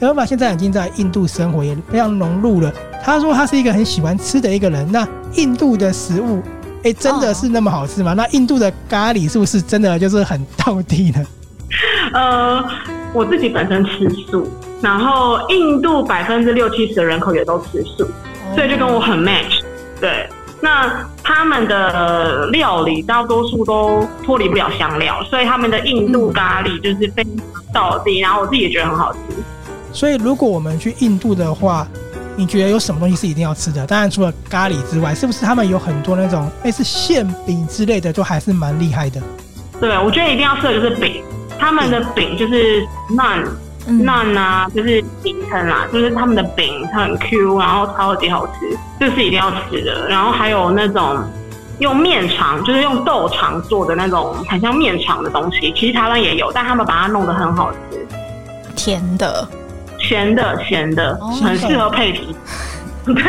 [0.00, 2.72] Elva 现在已经在印度生活，也非常融入了。
[3.04, 4.90] 他说他是一个很喜欢吃的一个人。
[4.90, 6.42] 那印度的食物，
[6.82, 8.14] 哎，真的是那么好吃吗？
[8.14, 11.26] 那印度的咖喱是不是真的就是很到底呢？
[12.14, 12.64] 呃，
[13.12, 14.48] 我自己本身吃素，
[14.80, 18.08] 然后印度百分之六七十的人口也都吃素，
[18.54, 19.60] 所以就跟我很 match。
[20.00, 20.26] 对，
[20.62, 27.32] 那他们的料理大多数都脱离不了香料，所以他们的印度咖喱就是非常
[27.72, 29.18] 到地，然后我自己也觉得很好吃。
[29.92, 31.86] 所以如果我们去印度的话，
[32.36, 33.86] 你觉得有什么东西是一定要吃的？
[33.86, 39.20] 当然除了咖喱之外，是不是他们有很多那种类似馅饼之类的，就还是蛮厉害的？
[39.80, 41.22] 对，我觉得一定要吃的就是饼，
[41.58, 43.44] 他们的饼就是 naan。
[43.88, 50.06] 饢啊，就是饼称啦，就是他们的饼很 Q，然后超级好吃，这是一定要吃的。
[50.06, 51.24] 然后还有那种
[51.78, 58.06] 用面肠，就是用豆肠做的那种很像面肠的东西，其实台湾也有，但他们把它弄得很好吃。
[58.76, 59.48] 甜的，
[60.00, 62.34] 咸的，咸的，很适合配啤。
[63.04, 63.22] 对，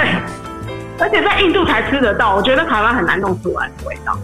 [0.99, 4.17] 而且在印度才吃得到，我觉得台湾很难弄出来的味道。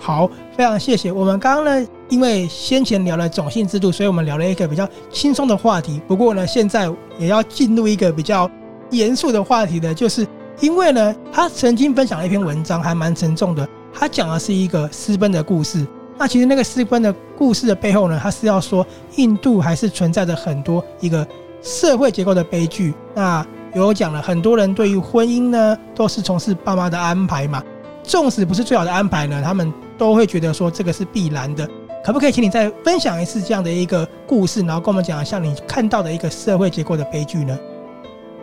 [0.00, 1.12] 好，非常谢谢。
[1.12, 6.00] 我们刚刚呢，因为先前聊了种姓制度，所以我们聊了一个比较轻松的话题。
[6.08, 8.50] 不过呢，现在也要进入一个比较
[8.90, 10.26] 严肃的话题呢，就是
[10.60, 13.66] 因为呢，他曾经分享了一篇文章，还蛮沉重的。
[13.92, 15.86] 他讲的是一个私奔的故事。
[16.18, 18.86] 那其实那个私奔的故事的背后呢，他是要说
[19.16, 21.26] 印度还是存在着很多一个
[21.62, 22.92] 社会结构的悲剧。
[23.14, 27.62] 那有讲了，很多人对于婚姻呢，都是从事爸妈的安排嘛。
[28.02, 31.68] 纵使不是最好的安排呢，他们都会觉得说这个是必然的。
[32.04, 37.58] 可不可以请你再分享一次这样的一个故事，然后跟我们讲一下你看到的一个社会结构的悲剧呢？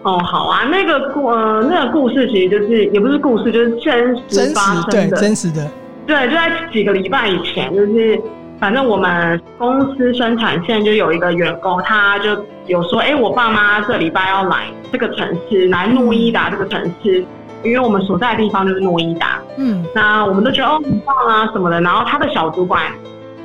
[0.05, 5.71] 哦，好啊，那个故呃那个故事其实就是也不是故事，就是真实发生的，真实，对，真实的。
[6.07, 8.21] 对，就在几个礼拜以前，就是。
[8.57, 12.29] 反正我们公司生产线就有一个员工，他就
[12.67, 17.23] 有说：“哎，我爸妈这礼拜要来这个城市，来诺伊达这个城市，
[17.63, 21.81] 因为我们所在的地方就是诺伊达。”嗯，那我们都觉得哦，很棒啊什么的。
[21.81, 22.81] 然后他的小主管，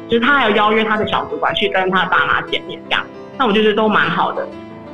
[0.09, 3.05] 就是他还有邀约他的小主管去跟他爸妈见面，这样。
[3.37, 4.47] 那我就觉得都蛮好的。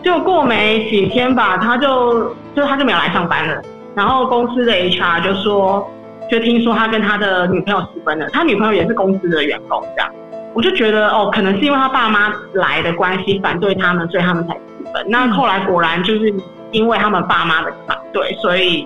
[0.06, 3.60] 就过没几天吧，他就就他就没有来上班了。
[3.94, 5.86] 然后公司的 HR 就说。
[6.28, 10.10] 就听说他跟他的女朋友私奔了，他女朋友也是公司的员工，这样，
[10.54, 15.06] 我就觉得哦，可能是因为他爸妈来的关系反对他们，所以他们才私奔。
[15.08, 16.34] 那后来果然就是
[16.72, 18.84] 因为他们爸妈的反对，所以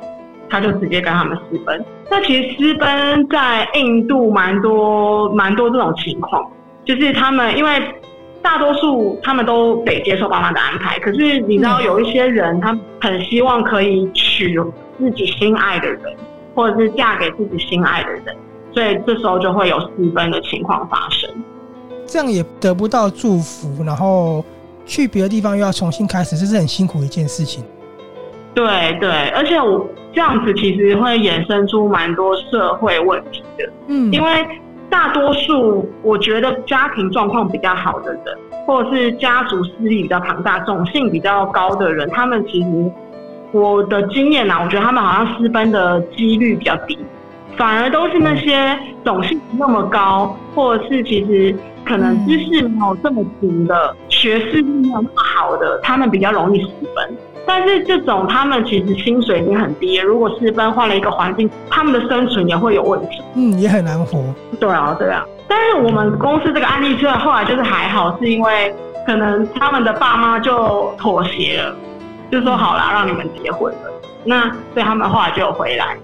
[0.50, 1.82] 他就直接跟他们私奔。
[2.10, 6.46] 那其实私奔在印度蛮多蛮多这种情况，
[6.84, 7.70] 就是他们因为
[8.42, 14.58] 大多数他们都得接受爸妈的安排，可是你知道有一些人，他很希望可以娶
[14.98, 16.00] 自己心爱的人。
[16.52, 18.24] 或者是嫁给自己心爱的人，
[18.72, 21.30] 所以这时候就会有私奔的情况发生。
[22.04, 24.44] 这样也得不到祝福，然后
[24.84, 27.64] 去别的地方又要重新开始，这是很辛苦的一件事情。
[28.52, 33.72] 对对，而且我这样子其实会衍生出蛮多社会问题的。
[33.86, 34.46] 嗯，因为
[34.90, 38.22] 大多数我觉得家庭状况比较好的人，
[38.66, 42.92] 或者是家族势力比较庞大、种姓比较高的人，他们其实。
[43.52, 46.96] 我的经验呐、啊，我觉得他们好像私奔的几率比较低，
[47.56, 51.52] 反而都是那些种姓那么高，或者是其实
[51.84, 57.16] 可能知识没有这么足的，学识没有那么好的，他们比较容易私奔。
[57.52, 63.20] 但是这种他们其实薪水已经很低，如果私奔换了一个环境，他们的生存也会有问题。
[63.34, 64.22] 嗯，也很难活。
[64.60, 65.26] 对啊，对啊。
[65.48, 68.72] 但是我们公司这个案例出来后来就是还好，是因为
[69.04, 71.74] 可能他们的爸妈就妥协了。
[72.30, 73.90] 就说好了，让你们结婚了。
[74.22, 74.42] 那
[74.72, 75.98] 所以他们后来就回来。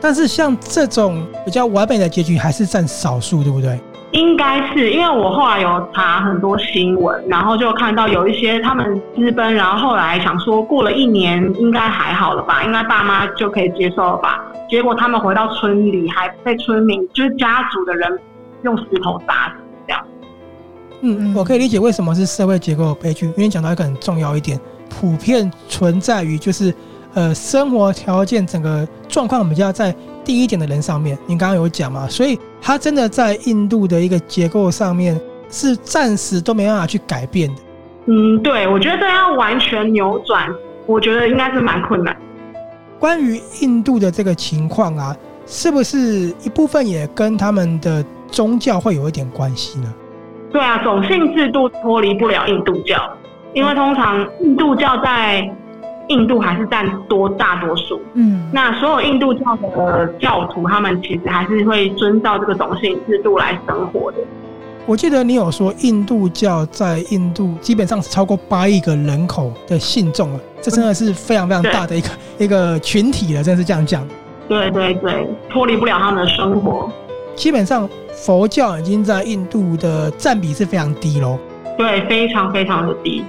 [0.00, 3.78] 但是像这种比较完美的结局还是占少数，对不对？
[4.14, 14.40] 应该是，因为我后来有查很多新闻，然后就看到有一些他们私奔，然后后来想说过了一年应该还好了吧，应该爸妈就可以接受了吧。
[14.70, 18.18] 结果他们回到村里，还被村民就是家族的人
[18.62, 19.54] 用石头砸死，
[19.88, 20.06] 这样。
[21.00, 24.58] 嗯嗯，我可以理解为什么是社会结构悲剧，因为讲到一个很重要一点。
[24.88, 26.72] 普遍存在于就是，
[27.14, 29.92] 呃，生活条件整个状况比较在
[30.24, 31.16] 低一点的人上面。
[31.26, 35.20] 你刚刚有讲嘛，所以他真的在印度的一个结构上面
[35.50, 37.60] 是暂时都没办法去改变的。
[38.06, 40.52] 嗯，对，我觉得要完全扭转，
[40.86, 42.16] 我觉得应该是蛮困难。
[42.98, 45.16] 关于印度的这个情况啊，
[45.46, 49.92] 是不是一部分也跟他们的宗教会有一点关系呢？
[50.52, 52.96] 对啊，种姓制度脱离不了印度教。
[53.54, 55.48] 因为通常印度教在
[56.08, 64.18] 印度还是占多大多数，嗯，那所有印度教的教徒，他们其实还是会遵照这个种姓制度来生活的。
[64.86, 74.06] 我记得你有说，印度教在印度基本上是超过八亿个人口的信众了，这真的是非常非常大的一个一个群体了，真的是这样讲。
[74.46, 76.90] 对对对，脱离不了他们的生活。
[77.34, 81.38] 基本上佛教已经在印度的占比是非常低喽。
[81.78, 83.24] 对，非常非常的低。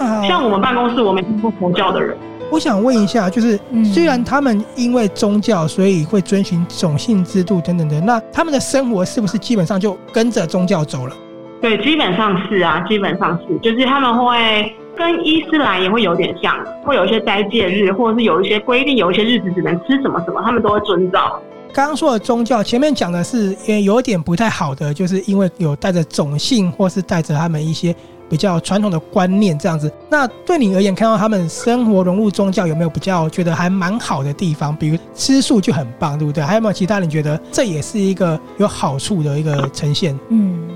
[0.00, 2.16] 啊，像我们办公室，我没听过佛教的人。
[2.50, 11.14] 我想问一下，就是虽然他们因为宗教，所以会遵循种姓制度等等的，那他们的生活是不是基本上就跟着宗教走了？
[11.60, 21.38] 对，基本上是啊，基本上是，就是他们会跟伊斯兰也会有点像，会有一些斋戒日，或者是有一些规定，有一些日子只能吃什么什么，他们都会遵照。
[21.72, 27.94] 刚刚说的宗教，前面讲的是也有点不太好的，就是因为有带着种姓，或是带着他们一些。
[28.30, 34.74] 比较传统的观念这样子，那对你而言，看到他们生活融入宗教，有没有比较觉得还蛮好的地方？
[34.74, 36.42] 比如吃素就很棒，对不对？
[36.44, 40.16] 还有没有其他人觉得这也是一个有好处的一个呈现？
[40.28, 40.68] 嗯，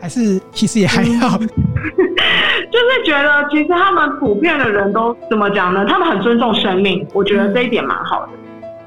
[0.00, 5.84] 还是其实也还好，就是觉得其实他们普遍的人都怎么讲呢？
[5.86, 8.28] 他们很尊重生命，我觉得这一点蛮好的。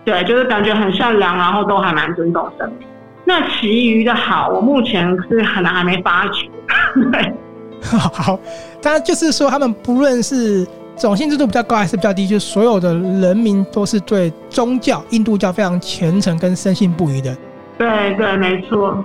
[0.05, 2.88] 对，就是感觉很善良，然后都还蛮尊重生命。
[3.26, 6.49] 那其余的好，我目前是可能还没发觉。
[7.12, 7.34] 对。
[8.14, 8.40] 好，
[8.82, 10.68] 当然就是说，他们不论是
[10.98, 17.36] 种姓制度比较高还是比较低，就是所有的人民都是对宗教印度教非常虔诚跟深信不疑的。
[17.78, 19.04] 对对，没错。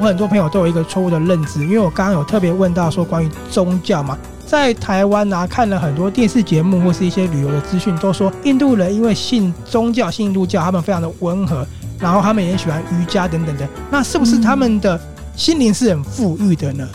[0.00, 4.16] 我很多朋友都有一个错误的认知，因为我刚刚有特别问到说关于宗教嘛。
[4.48, 11.66] 在台湾啊，看了很多电视节目或是一些旅游的资讯，都说印度人因为信宗教、信印度教，他们非常的温和，
[12.00, 13.68] 然后他们也喜欢瑜伽等等的。
[13.90, 14.98] 那是不是他们的
[15.36, 16.88] 心灵是很富裕的呢？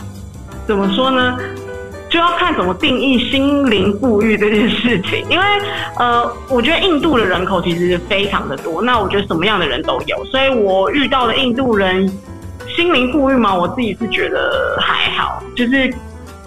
[0.66, 1.38] 怎么说呢？
[2.10, 5.24] 就要看怎么定义心灵富裕这件事情。
[5.30, 5.44] 因为
[5.96, 12.08] 呃，我觉得印度的人口其实是非常的多，那我觉得什么样的人都有，所以我遇到的印度人
[12.74, 13.54] 心灵富裕吗？
[13.54, 15.94] 我自己是觉得还好，就是。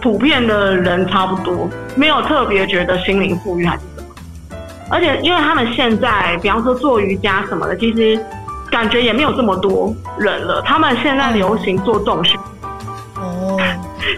[0.01, 4.57] 普遍的人差不多，没有特别觉得心灵富裕还是什么。
[4.89, 8.19] 而且，因为他们现在，比方说做瑜伽什么的，其实
[8.71, 10.61] 感觉也没有这么多人了。
[10.61, 12.39] 他们现在流行做重训。
[13.15, 13.59] 哦。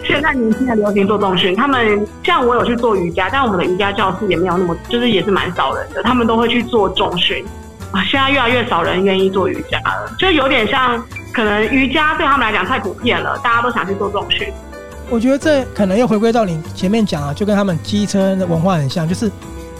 [0.04, 6.02] 现在年轻人流行做重训，他们像我有去做瑜伽，但我们的瑜伽教室也没有那么，就是也是蛮少人的。
[6.02, 7.44] 他们都会去做重训。
[7.90, 11.02] 啊，现在越来越少人愿意做瑜伽了，就有点像，
[11.34, 14.46] 可能瑜伽对他们来讲太普遍了，大家都想去做重训。
[15.10, 19.30] 我觉得这可能又回归到你前面讲啊，就跟他们机车的文化很像，就是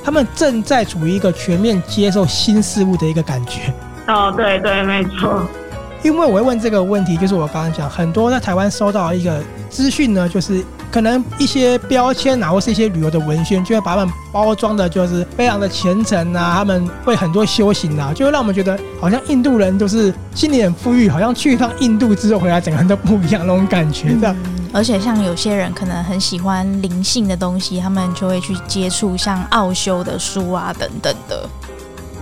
[0.05, 3.73] 他们正在处于一个全面接受新事物的一个感觉。
[4.09, 5.43] 哦，对对，没错。
[6.03, 10.65] 因为我会问这个问题，就是我刚刚讲，很多在台湾收到一个资讯呢，就是。
[10.93, 24.35] 可能一些标签啊，或是一些旅游的文宣，就会把他们包装的，就是非常的虔诚啊，他们会很多修行啊，就会让我们觉得好像印度人都是心里很富裕，好像去一趟印度之后回来，整个人都不一样那种感觉的。
[24.73, 31.49] 而且像有些人可能很喜欢灵性的东西，他们就会去接触像奥修的书啊等等的。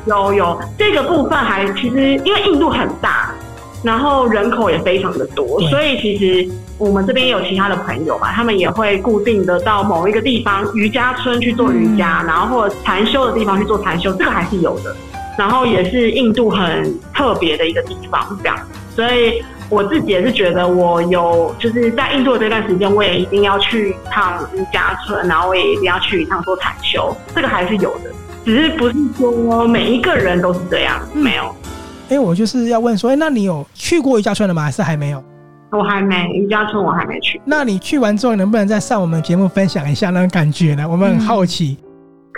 [0.06, 3.32] 有有这个部分还其实因为印度很大。
[3.80, 14.92] 然后人口也非常的多，所以其实我们这边也有其他的朋友嘛，他们也会固定的到某一个地方瑜伽村去做瑜伽，然后或者禅修的地方去做禅修，这个还是有的。
[15.38, 18.58] 然后也是印度很特别的一个地方，这样。
[18.96, 28.10] 所以我自己也是觉得，我有就是在印度的这段时间，我也一定要去一趟瑜伽村，然后我也一定要去一趟做禅修，这个还是有的。
[28.44, 31.44] 只是不是说每一个人都是这样，没有。
[32.08, 34.62] 哎、欸，我就是要问说，哎、欸，那你有去过瑜伽村了吗？
[34.62, 35.22] 还是还没有？
[35.70, 37.38] 我还没瑜伽村，我还没去。
[37.44, 40.88] 那你去完之后，能不能再上我们节目分享一下那种感觉呢？
[40.88, 41.76] 我们很好奇。
[41.82, 41.87] 嗯、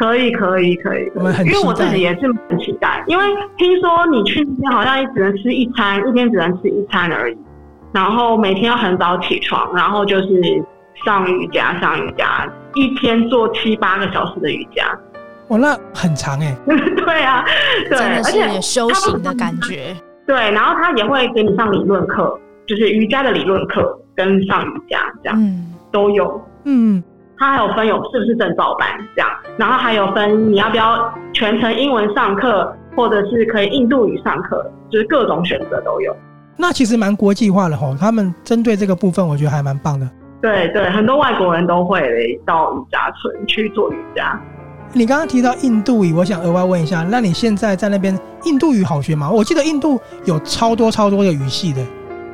[0.00, 1.12] 可以，可以，可以。
[1.14, 3.24] 我们很期待，因为我自己也是很期待，因为
[3.58, 7.36] 听说你去那边好像也只能吃一餐，一天只能吃一餐而已，
[7.92, 10.64] 然后每天要很早起床，然后就是
[11.04, 14.86] 上瑜伽，上瑜伽，一天做七八个小时的瑜伽。
[15.48, 16.56] 哦，那很长哎、欸。
[17.04, 17.44] 对啊，
[17.90, 19.94] 对，而且修行的感觉。
[20.26, 26.40] 对，然后他也会给你上理论课，就是瑜伽的理论课跟上瑜伽这样，嗯、都有。
[26.64, 27.02] 嗯，
[27.36, 29.28] 他还有分有是不是证照班这样，
[29.60, 36.16] 然后还有分你要不要全程英文上课，或者是可以印度语上课，就是各种选择都有。
[36.56, 40.08] 那其实蛮国际化的吼，他们针对这个部分，我觉得还蛮棒的。
[40.40, 44.40] 对对，很多外国人都会到瑜伽村去做瑜伽。
[44.94, 49.30] 你刚刚提到印度语，我想额外问一下，那你现在在那边印度语好学吗？
[49.30, 51.84] 我记得印度有超多超多的语系的。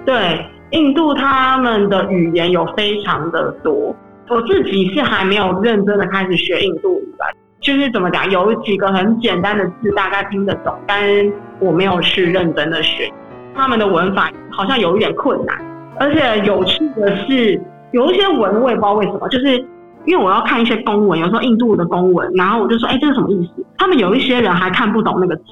[0.05, 3.93] 对，印度他们的语言有非常的多，
[4.29, 7.27] 我自己是还没有认真的开始学印度语吧，
[7.61, 11.01] 就是怎么讲，有几个很简单的字大概听得懂，但
[11.61, 13.09] 我没有去认真的学。
[13.55, 15.57] 他们的文法好像有一点困难，
[15.99, 17.61] 而且有趣的是，
[17.93, 19.57] 有一些文我也不知道为什么，就是
[20.05, 23.65] 因为我要看一些公文，有时候印度的公文，然后我就说，哎，这是什么意思？
[23.79, 25.45] 他们有一些人还看不懂那个字，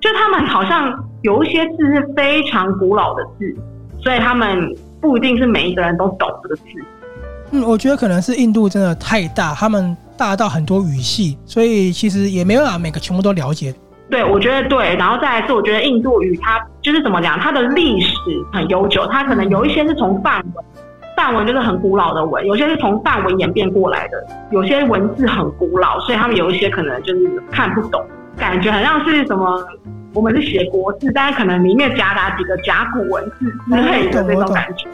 [0.00, 0.92] 就他们好像
[1.22, 3.54] 有一些字是非常古老的字，
[4.02, 6.64] 所以他们不一定是每一个人都懂这个字。
[7.52, 13.74] 嗯，我觉得可能是印度真的太大，他们大到很多语系，所以其实也没办法每个全部都了解。
[14.08, 18.14] 对，我觉得对，然后再来是，我觉得印度语它就是怎么讲，它的历史
[18.52, 20.64] 很悠久，它可能有一些是从梵文，
[21.16, 28.04] 梵文就是很古老的文，有些是从梵文演变过来的，有些文字很古老，所以他们有一些可能就是看不懂，
[28.36, 29.64] 感觉好像是什么，
[30.12, 34.88] 我们是写国字，但是可能里面夹杂几个甲骨文字之类的那种感觉。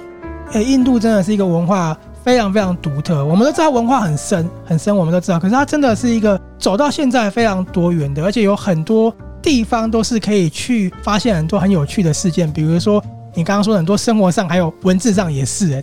[0.53, 1.97] 哎，印度真的是一个文化
[2.27, 13.01] 非常非常独特，我们都知道文化很深很深，我们都知道，可是它真的是一个走到现在非常多元的，而且有很多地方都是可以去发现很多很有趣的事件，比如说
[13.33, 15.81] 你刚刚说的很多生活上还有文字上也是，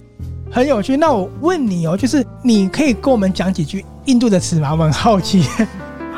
[0.52, 0.98] 很有趣。
[0.98, 4.74] 那我问你哦，就是你可以跟我们讲几句印度的词吗？
[4.74, 5.46] 我很好奇。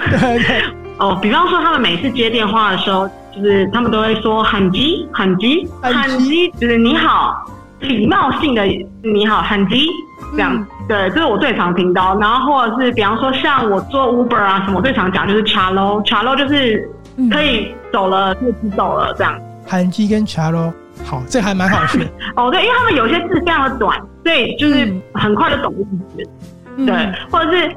[0.09, 0.63] 对 对
[0.97, 7.45] 哦，比方说他们每次接电话的时候，就是他们都会说很吉很吉很吉，就是你好，
[7.80, 8.63] 礼貌性的
[9.03, 9.88] 你好很吉。
[10.32, 12.17] 这样、嗯、对，这是我最常听到。
[12.19, 16.89] 然后或者是比方说，像我做 Uber 啊什么，我最常讲就是 Chalo，Chalo 就是
[17.32, 19.39] 可以走了，可以走了这样。
[19.67, 20.73] 韩基跟 Chalo，
[21.05, 22.09] 好，这还蛮好学。
[22.36, 25.84] 哦，对，因为他们有些字非常的短，所以就是很快就懂意
[26.17, 26.30] 思。
[26.78, 27.76] 嗯、对，或者是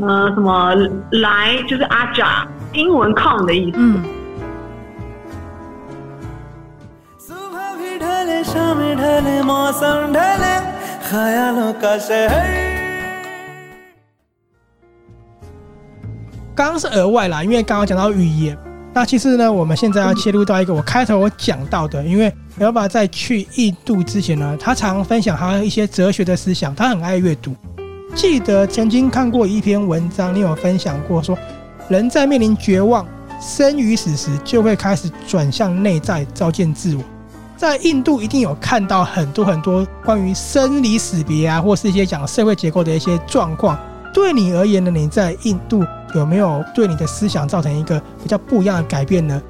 [0.00, 0.74] 呃什么
[1.12, 3.78] 来就是 Aja，英文 come 的意思。
[3.78, 4.02] 嗯
[16.54, 18.58] 刚刚是额外啦，因为刚刚讲到语言，
[18.92, 27.54] 那其实呢，我们现在要切入到一个我开头我讲到的，因为 Elva 在去印度之前呢，他常分享他一些哲学的思想，他很爱阅读。
[28.14, 31.38] 记得曾经看过一篇文章，你有分享过说，
[31.88, 33.06] 人在面临绝望、
[33.40, 37.02] 生与死时，就会开始转向内在，照见自我。
[37.58, 43.76] 在印度一定有看到很多很多关于生离死别啊，或是一些讲社会结构的一些状况。
[44.14, 45.84] 对你而言呢，你在印度
[46.14, 49.42] 有没有对你的思想造成一个比较不一样的改变呢？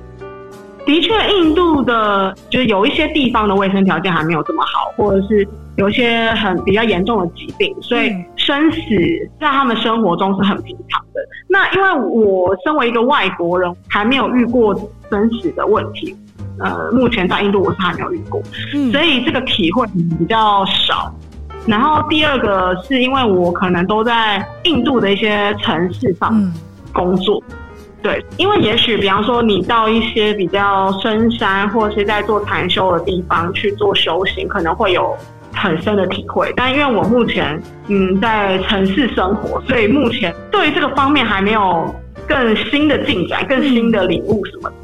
[0.86, 5.46] 的确，印度的就是有一些地方的卫生条件还没有这么好，或者是
[5.76, 8.78] 有一些很比较严重的疾病，所以生死
[9.38, 11.20] 在他们生活中是很平常的。
[11.46, 14.74] 那因为我身为一个外国人，还没有遇过
[15.10, 16.16] 生死的问题。
[16.60, 18.42] 呃，目前在印度我是还没有遇过，
[18.74, 19.86] 嗯，所以这个体会
[20.18, 21.14] 比较少。
[21.66, 26.52] 然后第二个是因为我可能都在印度的一些城市上
[26.94, 27.54] 工作，嗯、
[28.02, 35.14] 对，因为也许比方说你到一些比较深山或者是在做禅修的地方去做修行，可能会有
[35.52, 36.50] 很深的体会。
[36.56, 41.94] 但因为我目前嗯在城市生活，所以目前对于这个方面还没有
[42.26, 44.76] 更新的进展、更新的领悟什么的，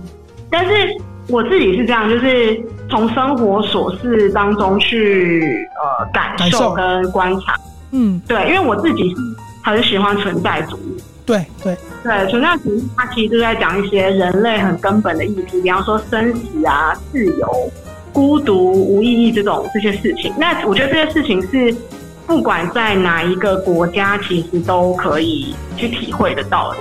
[0.51, 0.95] 但是。
[1.29, 2.61] 我自己是这样，就是
[2.91, 7.55] 从生活琐事当中去呃感受跟观察，
[7.93, 9.17] 嗯，对，因为我自己是
[9.63, 11.77] 很喜欢存在主义，对对。
[12.03, 17.73] 对，存在主义它其实就在讲一些人类很根本的议题，比方说生死啊、自由、
[18.13, 20.31] 孤独、无意义这种这些事情。
[20.39, 21.75] 那我觉得这些事情是
[22.27, 26.79] 不管在哪一个国家，其实都可以去体会得到的。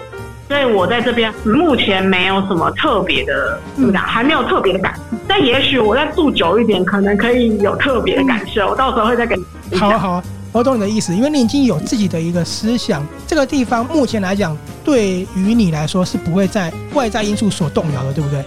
[0.54, 5.18] 所以我在这边目前没有什么特别的，怎么讲，还没有特别的感受。
[5.28, 8.68] 但也许我再住久一点，可能可以有特别的感受。
[8.68, 9.76] 我到时候会再跟你。
[9.76, 13.04] 好啊，好啊，我懂你的意思，因为你已经有自己的一个思想。
[13.26, 18.46] 这个地方目前来讲，对于你来说是不会在外在因素所动摇的，对不对？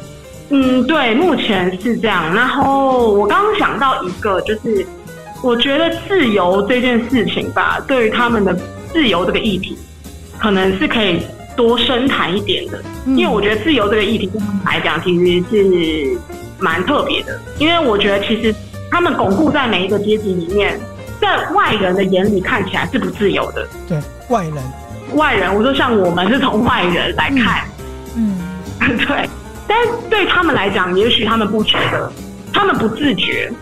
[0.51, 2.33] 嗯，对，目前是这样。
[2.33, 4.87] 然后我刚刚想到一个，就是
[5.43, 8.57] 我觉得自由这件事情吧，对于他们的
[8.93, 9.77] 自由这个议题，
[10.39, 11.21] 可能是可以。
[11.57, 16.19] 多深谈一点的，因为我觉得自由这个议题对他们来讲其实是
[16.59, 17.41] 蛮特别的。
[17.59, 18.55] 因为我觉得其实
[18.91, 20.79] 他们巩固在每一个阶级里面，
[21.21, 23.67] 在外人的眼里看起来是不自由的。
[23.89, 23.99] 对，
[24.29, 24.55] 外人，
[25.15, 27.65] 外人，我说像我们是从外人来看，
[28.17, 28.39] 嗯，
[29.07, 29.29] 对。
[29.69, 32.13] 但是对他们来讲，也许他们不觉得，
[32.53, 33.53] 他们不自觉。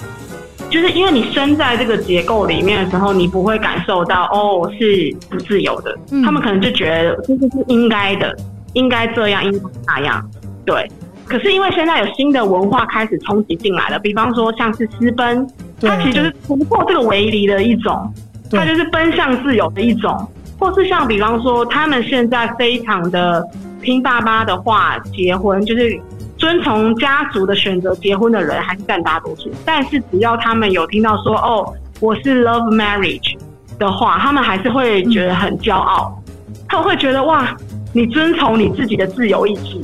[0.75, 5.97] 就是因为你身在这个结构里面的时候，你不会感受到哦，是不自由的。
[6.11, 8.37] 嗯、他们可能就觉得这是应该的，
[8.73, 10.29] 应该这样，应该那样。
[10.65, 10.91] 对。
[11.27, 15.47] 可是因为现在有新的文化开始冲击进来了，比方说像是私奔，
[15.81, 18.13] 它其实就是突破这个围篱的一种。
[18.51, 23.47] 它就是奔向自由的一种，或是像比方说，他们现在非常的
[23.81, 25.97] 听爸妈的话结婚，就是
[26.45, 29.51] 遵从家族的选择结婚的人还是占大多数。
[29.65, 33.35] 但是只要他们有听到说哦，我是 love marriage
[33.79, 36.23] 的话，他们还是会觉得很骄傲，
[36.69, 37.57] 他们会觉得哇，
[37.95, 39.81] 你遵从你自己的自由意志，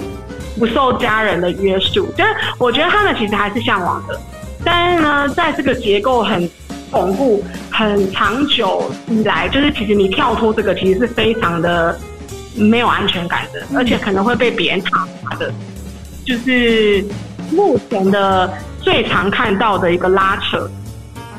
[0.59, 2.05] 不受家人的约束。
[2.13, 4.21] 就是我觉得他们其实还是向往的，
[4.63, 6.47] 但是呢，在这个结构很
[6.91, 11.99] 巩固、很长久以来，就是其实你跳脱这个，其实是非常的
[12.55, 15.51] 没有安全感的，而且可能会被别人讨伐的。
[16.31, 17.05] 就是
[17.51, 18.49] 目前的
[18.81, 20.71] 最常看到的一个拉扯，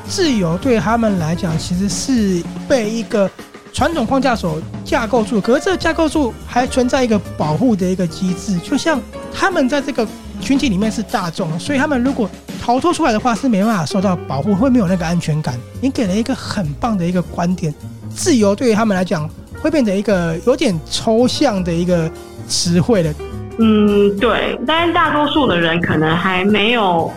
[0.06, 3.30] 自由对他们来讲，其实是被一个
[3.72, 5.40] 传统框架所架构住。
[5.40, 9.00] 可是这个架构住还存在一个保护的一个机制，就像
[9.32, 10.06] 他们在这个
[10.42, 12.28] 群体里面是大众，所以他们如果
[12.60, 15.58] 逃脱出来的话是没办法受到保护，会没有那个安全感。
[15.80, 17.74] 你给了一个很棒的一个观点，
[18.14, 19.26] 自由对于他们来讲
[19.62, 22.10] 会变成一个有点抽象的一个
[22.46, 23.14] 词汇的。
[23.58, 24.58] 嗯，对。
[24.66, 27.10] 但是大多数的人可能还没有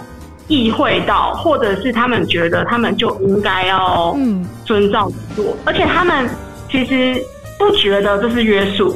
[0.48, 4.16] 意会到，或者是他们觉得他们就应该要
[4.64, 6.30] 遵照做，嗯，而且他们
[6.70, 7.22] 其实
[7.58, 8.96] 不觉得这是约束，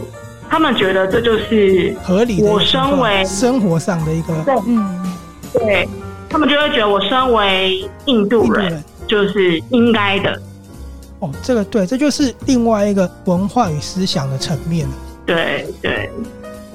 [0.50, 2.52] 他们觉得这就是合理的。
[2.52, 5.14] 我身为生活上的一个，对，嗯，
[5.54, 5.90] 对。
[6.32, 10.40] 他们就会觉得我身为印度人就是应该的。
[11.18, 14.94] 哦，这个对，这就是另外一个文化与思想的层面了。
[15.26, 16.08] 对对。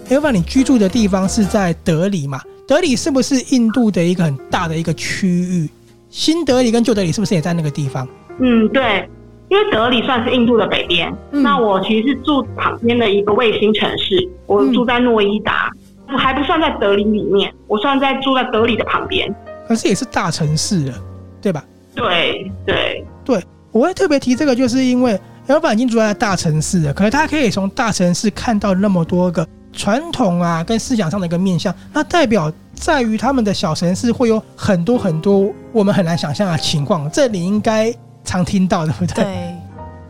[0.09, 2.41] Elva，你居住的地方是在德里嘛？
[2.67, 5.69] 德里是不是印度的一个很大的一个区域？
[6.11, 8.07] 新德里跟旧德里是不是也在那个地方？
[8.39, 9.09] 嗯，对，
[9.49, 11.15] 因为德里算是印度的北边。
[11.33, 11.43] 嗯。
[11.43, 15.71] 那我其实是住旁边的一个卫星城市，我住在诺伊达。
[15.75, 15.81] 嗯
[16.19, 19.35] 还不算在德里里面，我算在住在德里的旁边，
[19.67, 20.95] 可是也是大城市了，
[21.41, 21.65] 对吧？
[21.95, 23.43] 对对对，
[23.73, 37.95] 我会特别提这个，就是因为 Elva 已经住在大城市了，可是他可以从大城市看到那么多个传统啊跟思想上的一个面向，那代表在于他们的小城市会有很多很多我们很难想象的情况，这你应该
[38.25, 39.25] 常听到，对不对？
[39.25, 39.25] 对，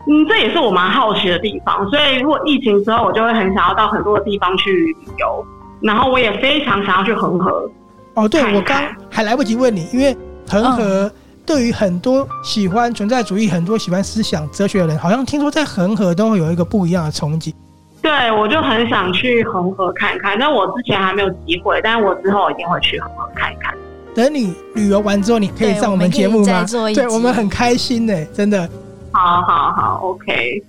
[0.07, 5.45] 嗯，这也是我蛮好奇的地方，所以如果疫情之后，我就会很想要到很多的地方去旅游。
[5.81, 7.69] 然后我也非常想要去恒河。
[8.13, 10.15] 哦，对，我刚还来不及问你，因为
[10.49, 11.11] 恒河
[11.45, 17.53] 对于很多喜欢存在主义、很多喜欢思想哲学的人，好像听说在恒河都会有一个不一样的憧憬。
[18.05, 23.73] 对，我就很想去恒河看看，但我之前还没有机会，但是我之后一定会去恒河看一看。
[24.13, 26.63] 等你旅游完之后，你可以上我们节目吗？
[26.93, 28.69] 对，我们很开心呢，真的。
[29.11, 30.63] 好好好，OK，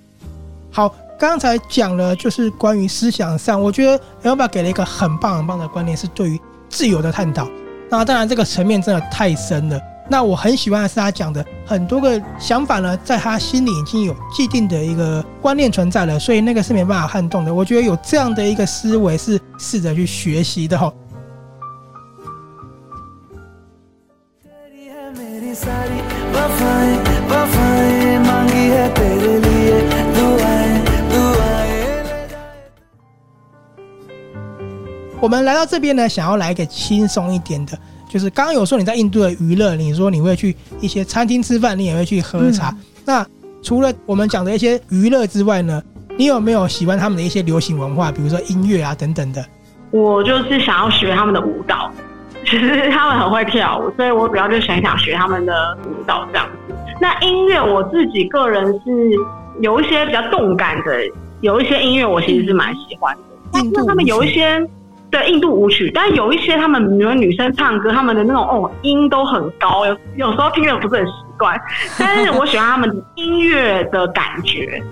[0.71, 0.95] 好。
[1.19, 7.47] 刚才讲了，就是关于思想上，我觉得 Elba 给了一个很棒很棒的观念，是对于自由的探讨。
[7.91, 9.79] 那当然，这个层面真的太深了。
[10.09, 17.53] 那我很喜欢的是他讲的很多个想法呢，在他心里已经有既定的一个观念存在了，所以那个是没办法撼动的。
[17.53, 20.93] 我觉得有这样的一个思维是试着去学习的哈。
[35.19, 37.77] 我们来到这边呢，想要来一个轻松一点的，
[38.09, 42.71] 就是刚刚有说你在印度的娱乐，你说你会去一些餐厅吃饭，你也会去喝茶。
[42.71, 43.27] 嗯、那
[43.63, 45.83] 除了我们讲的一些娱乐之外呢，
[46.17, 49.45] 你有没有喜欢他们的一些流行文化，比如说音乐啊等等的？
[49.91, 51.91] 我就是想要学他们的舞蹈，
[52.45, 56.75] 其 实他们很会跳舞，所以我主要就是很想学他们的舞蹈这样子。
[57.01, 59.11] 那音乐我自己个人是
[59.61, 61.03] 有一些比较动感的，
[61.41, 63.61] 有一些音乐我其实是蛮喜欢的。
[63.61, 64.65] 印度他们有一些。
[65.11, 71.59] 对印度舞曲，但有一些他们，比如女生唱歌，他们的那种哦音都很高，有有时候听着不是很习惯。
[71.99, 74.83] 但是我喜欢他们音乐的感觉，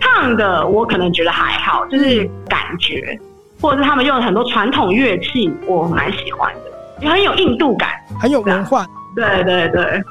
[0.00, 3.18] 唱的我可能觉得还好，就是感觉，
[3.60, 6.60] 或者是他们用了很多传统乐器，我蛮喜欢的，
[7.00, 8.86] 也很有印度感，很有文化。
[9.16, 10.02] 对对对。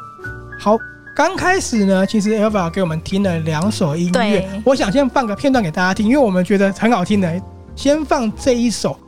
[0.59, 0.77] 好，
[1.15, 7.41] 刚开始呢，其实 Elva 给我们听了两首音乐，我想先放个片段给大家听，因为我们觉得很好听的，
[7.75, 8.99] 先放这一首。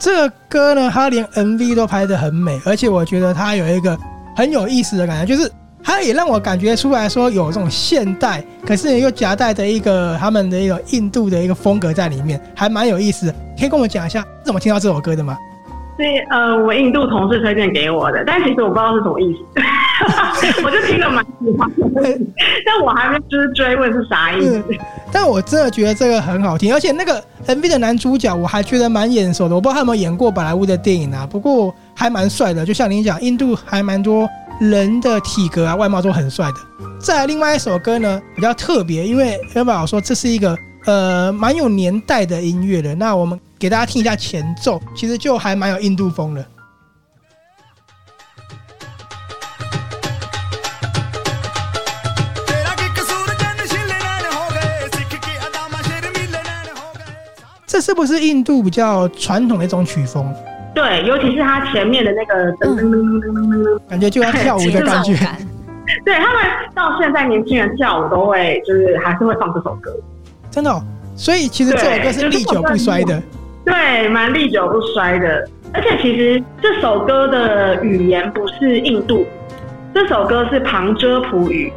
[0.00, 3.96] 这个歌呢，它连 MV 都拍得很美，而且我觉得它有一个
[4.34, 5.52] 很有意思的感觉，就是
[5.84, 13.34] 它也让我感觉出来说有这种现代，可是又夹带着一个他们的一个印度的一个风格在里面，还蛮有意思的。
[13.58, 15.36] 可以跟我们讲一下怎么听到这首歌的吗？
[15.98, 19.60] 对，呃，我印度同事推荐给我的，但其实我不知道是什么意思。
[20.64, 22.18] 我就听了蛮喜欢的，
[22.64, 24.62] 但我还没就是追问是啥意思。
[25.12, 32.64] 但我真的觉得这个很好听，而且那个 MV 的男主角我还觉得蛮眼熟的，我不知道他有没有演过宝莱坞的电影啊，不过还蛮帅的。
[32.64, 34.28] 就像您讲，印度还蛮多
[34.60, 36.54] 人的体格啊、外貌都很帅的。
[36.98, 46.44] 再来另外一首歌呢，比较特别，因为 Elva 说这是一个呃蛮有年代的音乐的，那我们给大家听一下前奏，其实就还蛮有印度风的。
[57.90, 60.24] 是不是印度比较传统的一种曲风？
[60.72, 65.12] 对，尤其是它前面的那个噔噔噔噔噔噔噔，感觉就要跳舞的感觉。
[66.04, 66.40] 对，他们
[66.72, 69.92] 到现在年轻人跳舞都会，就是还是会放这首歌。
[70.52, 70.80] 真的哦，
[71.16, 73.20] 所以其实这首歌是历久不衰的。
[73.64, 75.48] 对，蛮历久不衰的。
[75.74, 79.26] 而且其实这首歌的语言不是印度，
[79.92, 81.72] 这首歌是旁遮普语。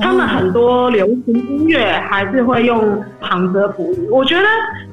[0.00, 4.44] 他们很多流行音乐还是会用旁遮普语，我觉得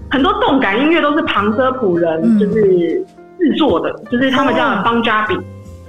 [0.10, 3.06] 很多动感音乐都是旁遮普人就是
[3.40, 5.42] 制作的，就是他们叫 Punjabi，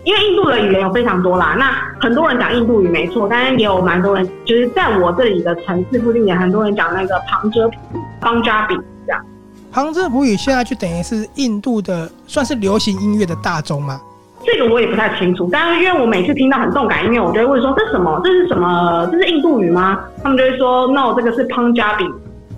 [0.04, 1.56] 因为印度的语言有非常多啦。
[1.58, 9.24] 那很多人讲印度语没错，但是也有蛮多人，就是在我这里的城市附近也很多人讲那个旁遮普语 Punjabi 这样。
[9.70, 14.00] 旁遮普语现在就等于是印度的算是流行音乐的大宗吗？
[14.46, 18.20] 这个我也不太清楚，但是因为我每次听到很动感音乐，我就会问说，这是什么？
[18.24, 19.06] 这是什么？
[19.12, 19.98] 这是印度语吗？
[20.22, 22.10] 他们就会说 no，这个是 Punjabi，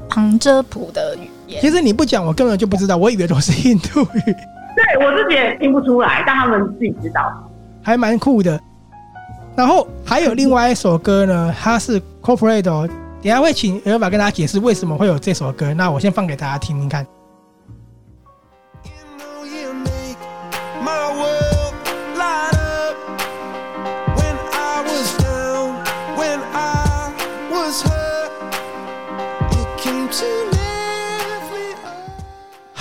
[0.09, 1.61] 旁遮普的语言。
[1.61, 4.35] 其实你不讲，我根本就不知道，我以为都是印度语。
[4.77, 7.21] 对，我自己也听不出来，但他们自己知道，
[7.83, 8.61] 还蛮酷的。
[9.57, 12.89] 然后还有另外一首歌呢，它是 Corporate，、哦，
[13.23, 15.75] 等下会请 Elva 跟大家解释为什么会有这首歌。
[15.75, 17.05] 那我先放给大家听听看。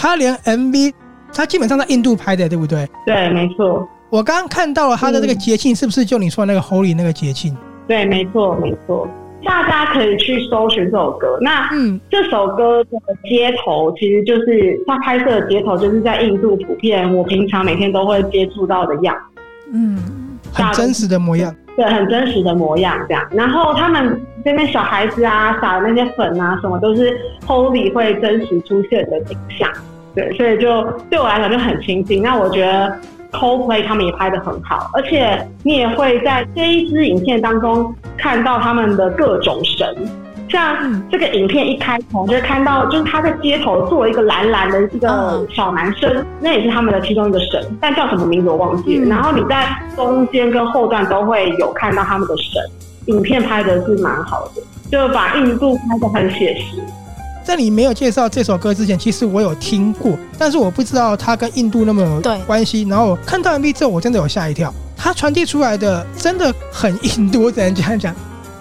[0.01, 0.93] 他连 MV，
[1.33, 2.87] 他基本上在印度拍的，对不对？
[3.05, 3.85] 对，没错。
[4.09, 7.53] 我刚刚看到了他的那个节庆，是不是就你说的那个 Holy 那个节庆？
[7.85, 9.05] 对，没错，没错。
[9.43, 11.37] 大家可以去搜寻这首歌。
[11.41, 12.89] 那嗯，这首歌的
[13.29, 19.41] 街头其实就是他拍摄的街头，就是在印度普遍我平常每天都会接触到的样子。
[19.73, 19.97] 嗯，
[20.53, 21.53] 很真实的模样。
[21.75, 23.25] 对，很真实的模样这样。
[23.31, 29.71] 然后他们这边小孩子啊，撒的那些粉啊，什么都是 Holy 会真实出现的景象。
[30.15, 32.21] 对，所以就对我来讲就很亲近。
[32.21, 32.93] 那我觉得
[33.31, 39.95] Coldplay 他们也拍的很好，而且你也会在这一支影片当中看到他们的各种神。
[40.49, 40.75] 像
[41.11, 49.05] 这个影片一开头就会看到，就是他在街头做了一个蓝蓝的一个小男生，那也是他们的其中一个神，但叫什么名字我忘记了。
[49.07, 52.59] 然后你在中间跟后段都会有看到他们的神。
[53.05, 56.77] 影片拍的是蛮好的，就把印度拍的很写实。
[57.49, 62.83] 在你没有介绍这首歌之前，其实我有听过，但是我不知道它跟印度那么有关系。
[62.83, 67.41] 然后看到 MV 之后，我真的有吓一跳，它传递出来的真的很印度。
[67.41, 68.15] 我 只能这样讲，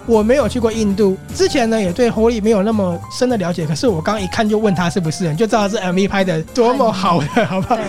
[0.07, 3.63] 我没有去过印度，之前呢也对 Holi 没有那么深的了解。
[3.67, 7.75] 可是我刚刚一看就问他是不是人，就知道是 MV 拍的多么好的，好不好？
[7.75, 7.85] 对，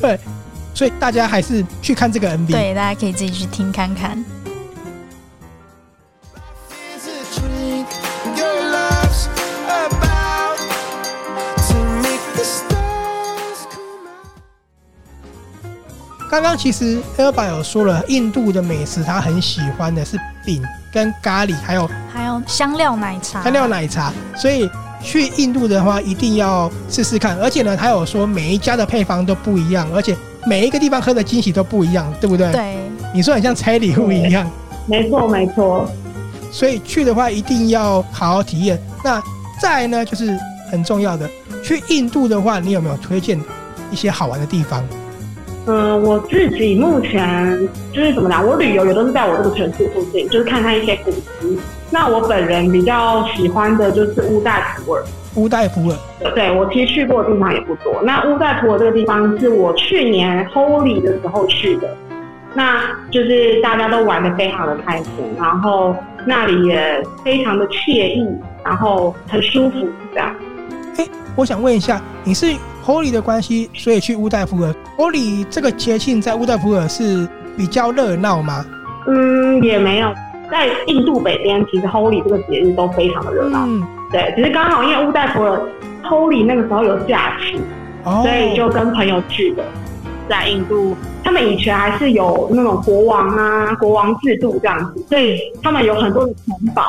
[0.00, 0.20] 对，
[0.72, 2.50] 所以大家还是去看这个 MV。
[2.50, 4.24] 对，大家可以自己去听看看。
[16.30, 20.62] 刚刚其实 Elba 有说了，印度的美食他很喜欢的是饼
[20.92, 23.42] 跟咖喱，还有还有香料奶茶。
[23.42, 24.70] 香料奶茶，所以
[25.02, 27.36] 去印度的话一定要试试看。
[27.38, 30.16] 而且呢，他有说每一家的配方都不一样，而且
[30.46, 32.52] 每一个地方喝的惊喜都不一样，对不对？
[32.52, 32.76] 对。
[33.12, 34.48] 你说很像拆礼物一样。
[34.86, 35.90] 没错，没错。
[36.52, 38.80] 所以去的话一定要好好体验。
[39.02, 39.20] 那
[39.60, 40.38] 再来呢，就是
[40.70, 41.28] 很重要的，
[41.64, 43.36] 去印度的话，你有没有推荐
[43.90, 44.84] 一些好玩的地方？
[45.66, 51.58] 嗯，我自己目前就是怎么讲，我旅游也都是在我这个城市附近，就是看看一些古迹。
[51.90, 55.02] 那我本人比较喜欢的就是乌代普尔。
[55.36, 55.96] 乌代普尔，
[56.34, 58.02] 对，我其实去过的地方也不多。
[58.02, 61.96] 那乌代普尔这个地方是我去年 Holy 的时候去的，
[62.52, 62.82] 那
[63.12, 65.94] 就是大家都玩的非常的开心，然后
[66.26, 68.26] 那里也非常的惬意，
[68.64, 70.34] 然后很舒服这样。
[70.96, 71.06] 哎，
[71.36, 72.52] 我想问一下，你是
[72.90, 74.74] ？Holi 的关系，所以去乌代普尔。
[74.98, 78.64] Holy 这个节庆在乌代普尔是比较热闹吗？
[79.06, 80.12] 嗯，也没有。
[80.50, 83.64] 在印度北边，其实 Holy 这个节日都非常的热闹。
[83.64, 85.62] 嗯，对，只是刚好因为乌代普尔
[86.02, 87.60] Holy 那个时候有假期，
[88.02, 89.62] 哦，所以就跟朋友去的。
[90.28, 96.82] 在印度，他们以前还是有那种国王啊、国王制度这样子，所以他们有很多的城堡。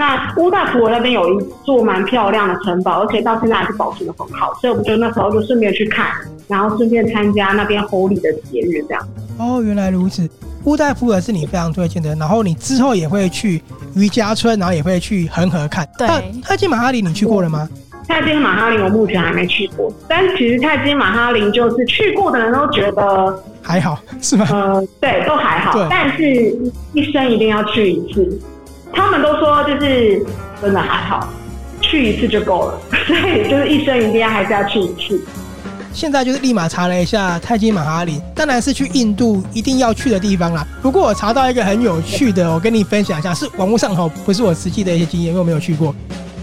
[0.00, 6.06] 那乌代普尔那边有一座蛮漂亮的城堡，而且到现在还是保存的很好，所以我们就那时候就顺便去看，
[6.48, 9.08] 然后顺便参加那边 Holi 的节日这样。
[9.38, 10.26] 哦，原来如此，
[10.64, 13.62] 乌代普尔是你非常推荐的，然后你之后也会去
[13.94, 15.86] 瑜伽村，然后也会去恒河看。
[15.98, 16.08] 对，
[16.42, 17.68] 泰姬玛哈林你去过了吗？
[18.08, 24.46] 泰姬玛哈林我目前还没去过，但其实泰姬玛哈林就是去过的人都觉得还好，是吗？
[24.50, 26.56] 呃，对，都还好，但是
[26.94, 28.40] 一生一定要去一次。
[28.92, 30.24] 他们都说就是
[30.60, 31.28] 真的还好，
[31.80, 35.20] 去一次就够了， 所以就是一生一定要还是要去一次。
[35.92, 40.64] 现在就是立马查了一下泰姬玛哈陵，当然是去印度一定要去的地方啦。
[40.80, 45.92] 不过我查到一个很有趣的，我跟你分享一下，是网络上头，不是我实际的一些经验，因为我没有去过。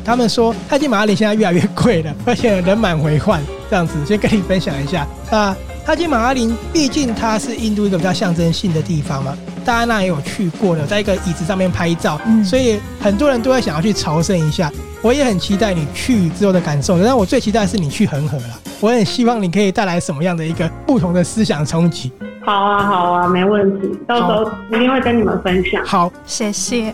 [0.04, 5.08] 他们说泰姬玛哈陵现在越来越贵了，而且人满为患，这样子先跟你分享一下。
[5.32, 5.56] 那
[5.88, 9.34] 泰姬玛哈林毕竟它是印度一个比较象征性的地方嘛。
[9.64, 14.70] 大家那也有去过的，在一个椅子上面拍照，嗯、所以很多人都会想要去朝圣一下。
[15.02, 18.60] 我也很期待你去之后的感受，但我最期待的是你去恒河了。
[18.82, 22.12] 我很希望你可以带来什么样的一个不同的思想冲击。
[22.44, 25.86] 好啊，好啊，没问题，到时候一定会跟你们分享。
[25.86, 26.94] 好，谢谢。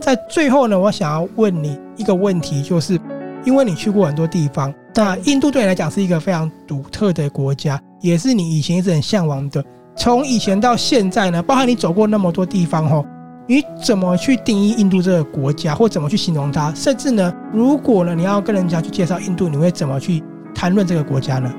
[0.00, 2.98] 在最后呢，我想要问你一个问题，就是
[3.44, 9.62] 因为你去过很多地方，那印度对你来讲是一个非常独特的国家，也是你以前一直很向往的。
[9.94, 13.04] 从以前到现在呢，包含你走过那么多地方吼，
[13.46, 16.72] 你怎么去定义印度这个国家，或怎么去形容它？
[16.74, 21.52] 甚至呢，如果呢你要跟人家去介绍印度，你会怎么去谈论这个国家呢？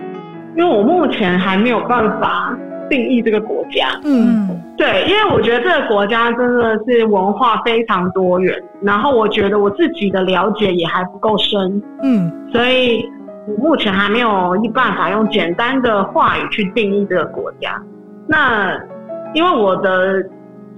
[0.57, 2.57] 因为我目前还没有办法。
[2.89, 13.07] 定义这个国家，嗯，对，因为我觉得这个国家真的是文化非常多元，然后我觉得我自己的了解也还不够深，嗯，所以
[13.47, 17.81] 我目前还没有一办法用简单的话语去定义这个国家。
[18.27, 18.77] 那
[19.33, 20.19] 因为我的，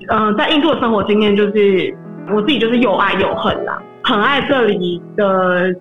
[0.10, 1.96] 嗯、呃，在印度的生活经验就是
[2.34, 5.74] 我自己就是又爱又恨啦，很爱这里的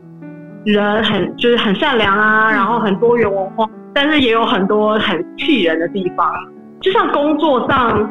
[0.64, 3.66] 人很就是很善良啊，然后很多元文化。
[3.92, 6.32] 但是也有很多很气人的地方，
[6.80, 8.08] 就像工作上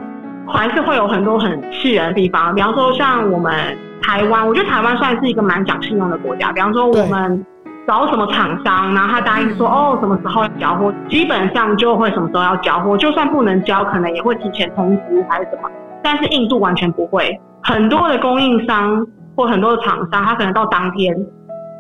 [0.48, 2.54] 还是会有很多很气人的地方。
[2.54, 3.54] 比方说，像我们
[4.02, 6.52] 台湾，我觉得台湾算是一个蛮讲信用的国家。
[6.52, 7.46] 比方说，我们
[7.88, 12.98] 找什么厂商，然后他答应说哦什么时候要交货，基本上就会什么时候要交货。
[12.98, 15.70] 就算不能交，可能也会提前通知还是什么。
[16.04, 19.06] 但是印度完全不会，很多的供应商
[19.36, 21.16] 或很多的厂商，他可能到当天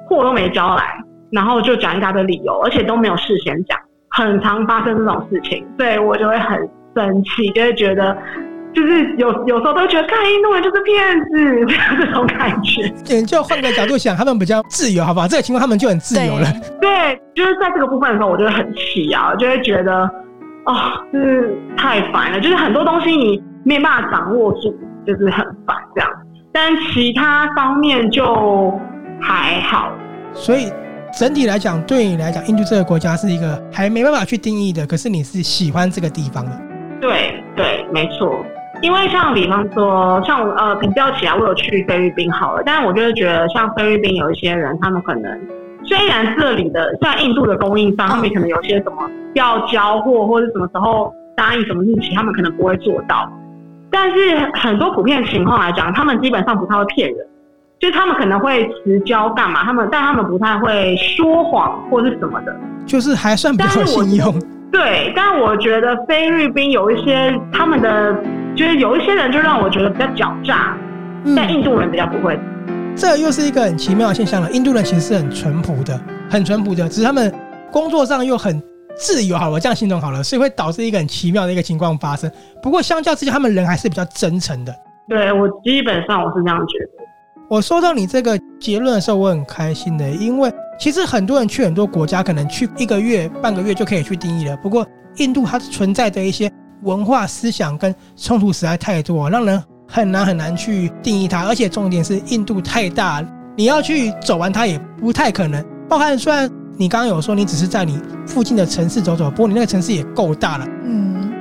[0.07, 0.83] 货都没交来，
[1.31, 3.77] 然后就讲一大堆理由，而且都没有事先讲。
[4.09, 6.57] 很常发生这种事情，所以，我就会很
[6.95, 8.17] 生气，就会觉得，
[8.73, 12.89] 就是有有时候都会觉得，看印度人就是骗子，这种感觉。
[13.23, 15.27] 就换个角度想，他们比较自由，好不好？
[15.27, 16.45] 这个情况他们就很自由了。
[16.81, 20.09] 对，对，就是在这个部分的时候，我就会很气啊，就会觉得，
[20.65, 20.75] 哦，
[21.13, 26.09] 就是太烦了，就是很多东西你没办法掌握住，就是很烦这样。
[26.51, 28.73] 但其他方面就
[29.21, 29.91] 还好，
[30.33, 30.71] 所以。
[31.19, 34.87] 整体来讲，对你来讲，印度这个国家是一个还没办法去定义的。
[34.87, 36.51] 可是你是喜欢这个地方的。
[37.01, 38.41] 对对，没错。
[38.81, 45.37] 因为像比方说，像我呃比较起来，我有去菲律宾好了，但是我就是觉得，像菲律宾有一些人，他们可能
[45.83, 53.29] 虽然这里的像印度的供应商，他们可能有些什么要交货或者什么时候答应什么日期，他们可能不会做到。
[53.91, 57.17] 但是很多普遍情况来讲，他们基本上不太会骗人。
[57.79, 59.63] 就他们可能会持交干嘛？
[59.63, 62.53] 他们但他们不太会说谎或是什么的，
[62.85, 64.37] 就是还算比较信用。
[64.71, 68.13] 对，但我觉得菲律宾有一些他们的，
[68.55, 70.77] 就是有一些人就让我觉得比较狡诈，
[71.23, 72.37] 嗯、但印度人比较不会。
[72.95, 74.51] 这又是一个很奇妙的现象了。
[74.51, 75.99] 印度人其实是很淳朴的，
[76.29, 77.33] 很淳朴的，只是他们
[77.71, 78.61] 工作上又很
[78.97, 79.37] 自由。
[79.37, 82.29] 好了，我这样形容好了，所以会导致一个很奇妙的一个情况发生。
[82.61, 84.75] 不过相较之下，他们人还是比较真诚的。
[85.07, 86.98] 对，我基本上我是这样觉得。
[87.49, 94.55] 我收到你这个结论的时候，我很开心的，因为其实很多人去很多国家，可能去一个月、半个月就可以去定义了。
[94.57, 94.85] 不过，
[95.15, 96.51] 印度它存在的一些
[96.83, 101.43] 文化思想跟冲突实在太多，让人很难很难去定义它。
[101.47, 103.25] 而且重点是，印度太大，
[103.55, 105.65] 你要去走完它也不太可能。
[105.87, 106.47] 包含虽然
[106.77, 110.67] 你刚刚有说你只是在你附近的城市走走，不过你那个城市也够大了。
[110.83, 111.31] 嗯，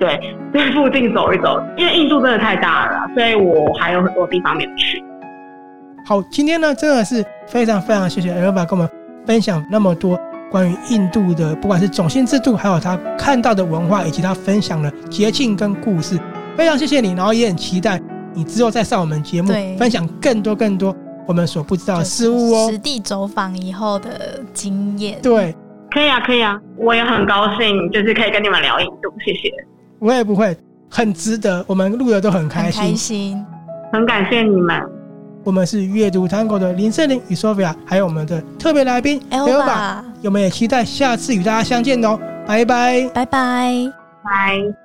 [0.00, 0.18] 对，
[0.52, 5.00] 在附近走一走，因为印度真的太大了，所以我还有很多地方没有去。
[6.04, 8.88] 好，今天呢真的是非常非常谢谢 Elva 跟我们
[9.24, 10.18] 分享那么多
[10.50, 16.18] 关于印度的，不管是种姓制度，还有他看到的文化，以及他分享的节庆跟故事。
[16.56, 18.00] 非常谢谢你，然后也很期待
[18.34, 19.48] 你之后再上我们节目，
[19.78, 20.94] 分享更多更多
[21.26, 22.70] 我们所不知道的事物哦。
[22.70, 25.54] 实地走访以后的经验，对，
[25.90, 29.50] 可以啊，可以啊，我也很高兴，就是可以跟你们聊印度，谢谢。
[30.00, 30.54] 我也不会，
[30.90, 33.46] 很值得，我们录的都很开心，很开心，
[33.92, 34.82] 很感谢你们。
[35.44, 43.92] 我们是阅读 Tango 的林胜林与 Sophia，还有我们的特别来宾 Elva，我们也期待下次与大家相见哦，拜拜，拜拜，
[44.24, 44.81] 拜。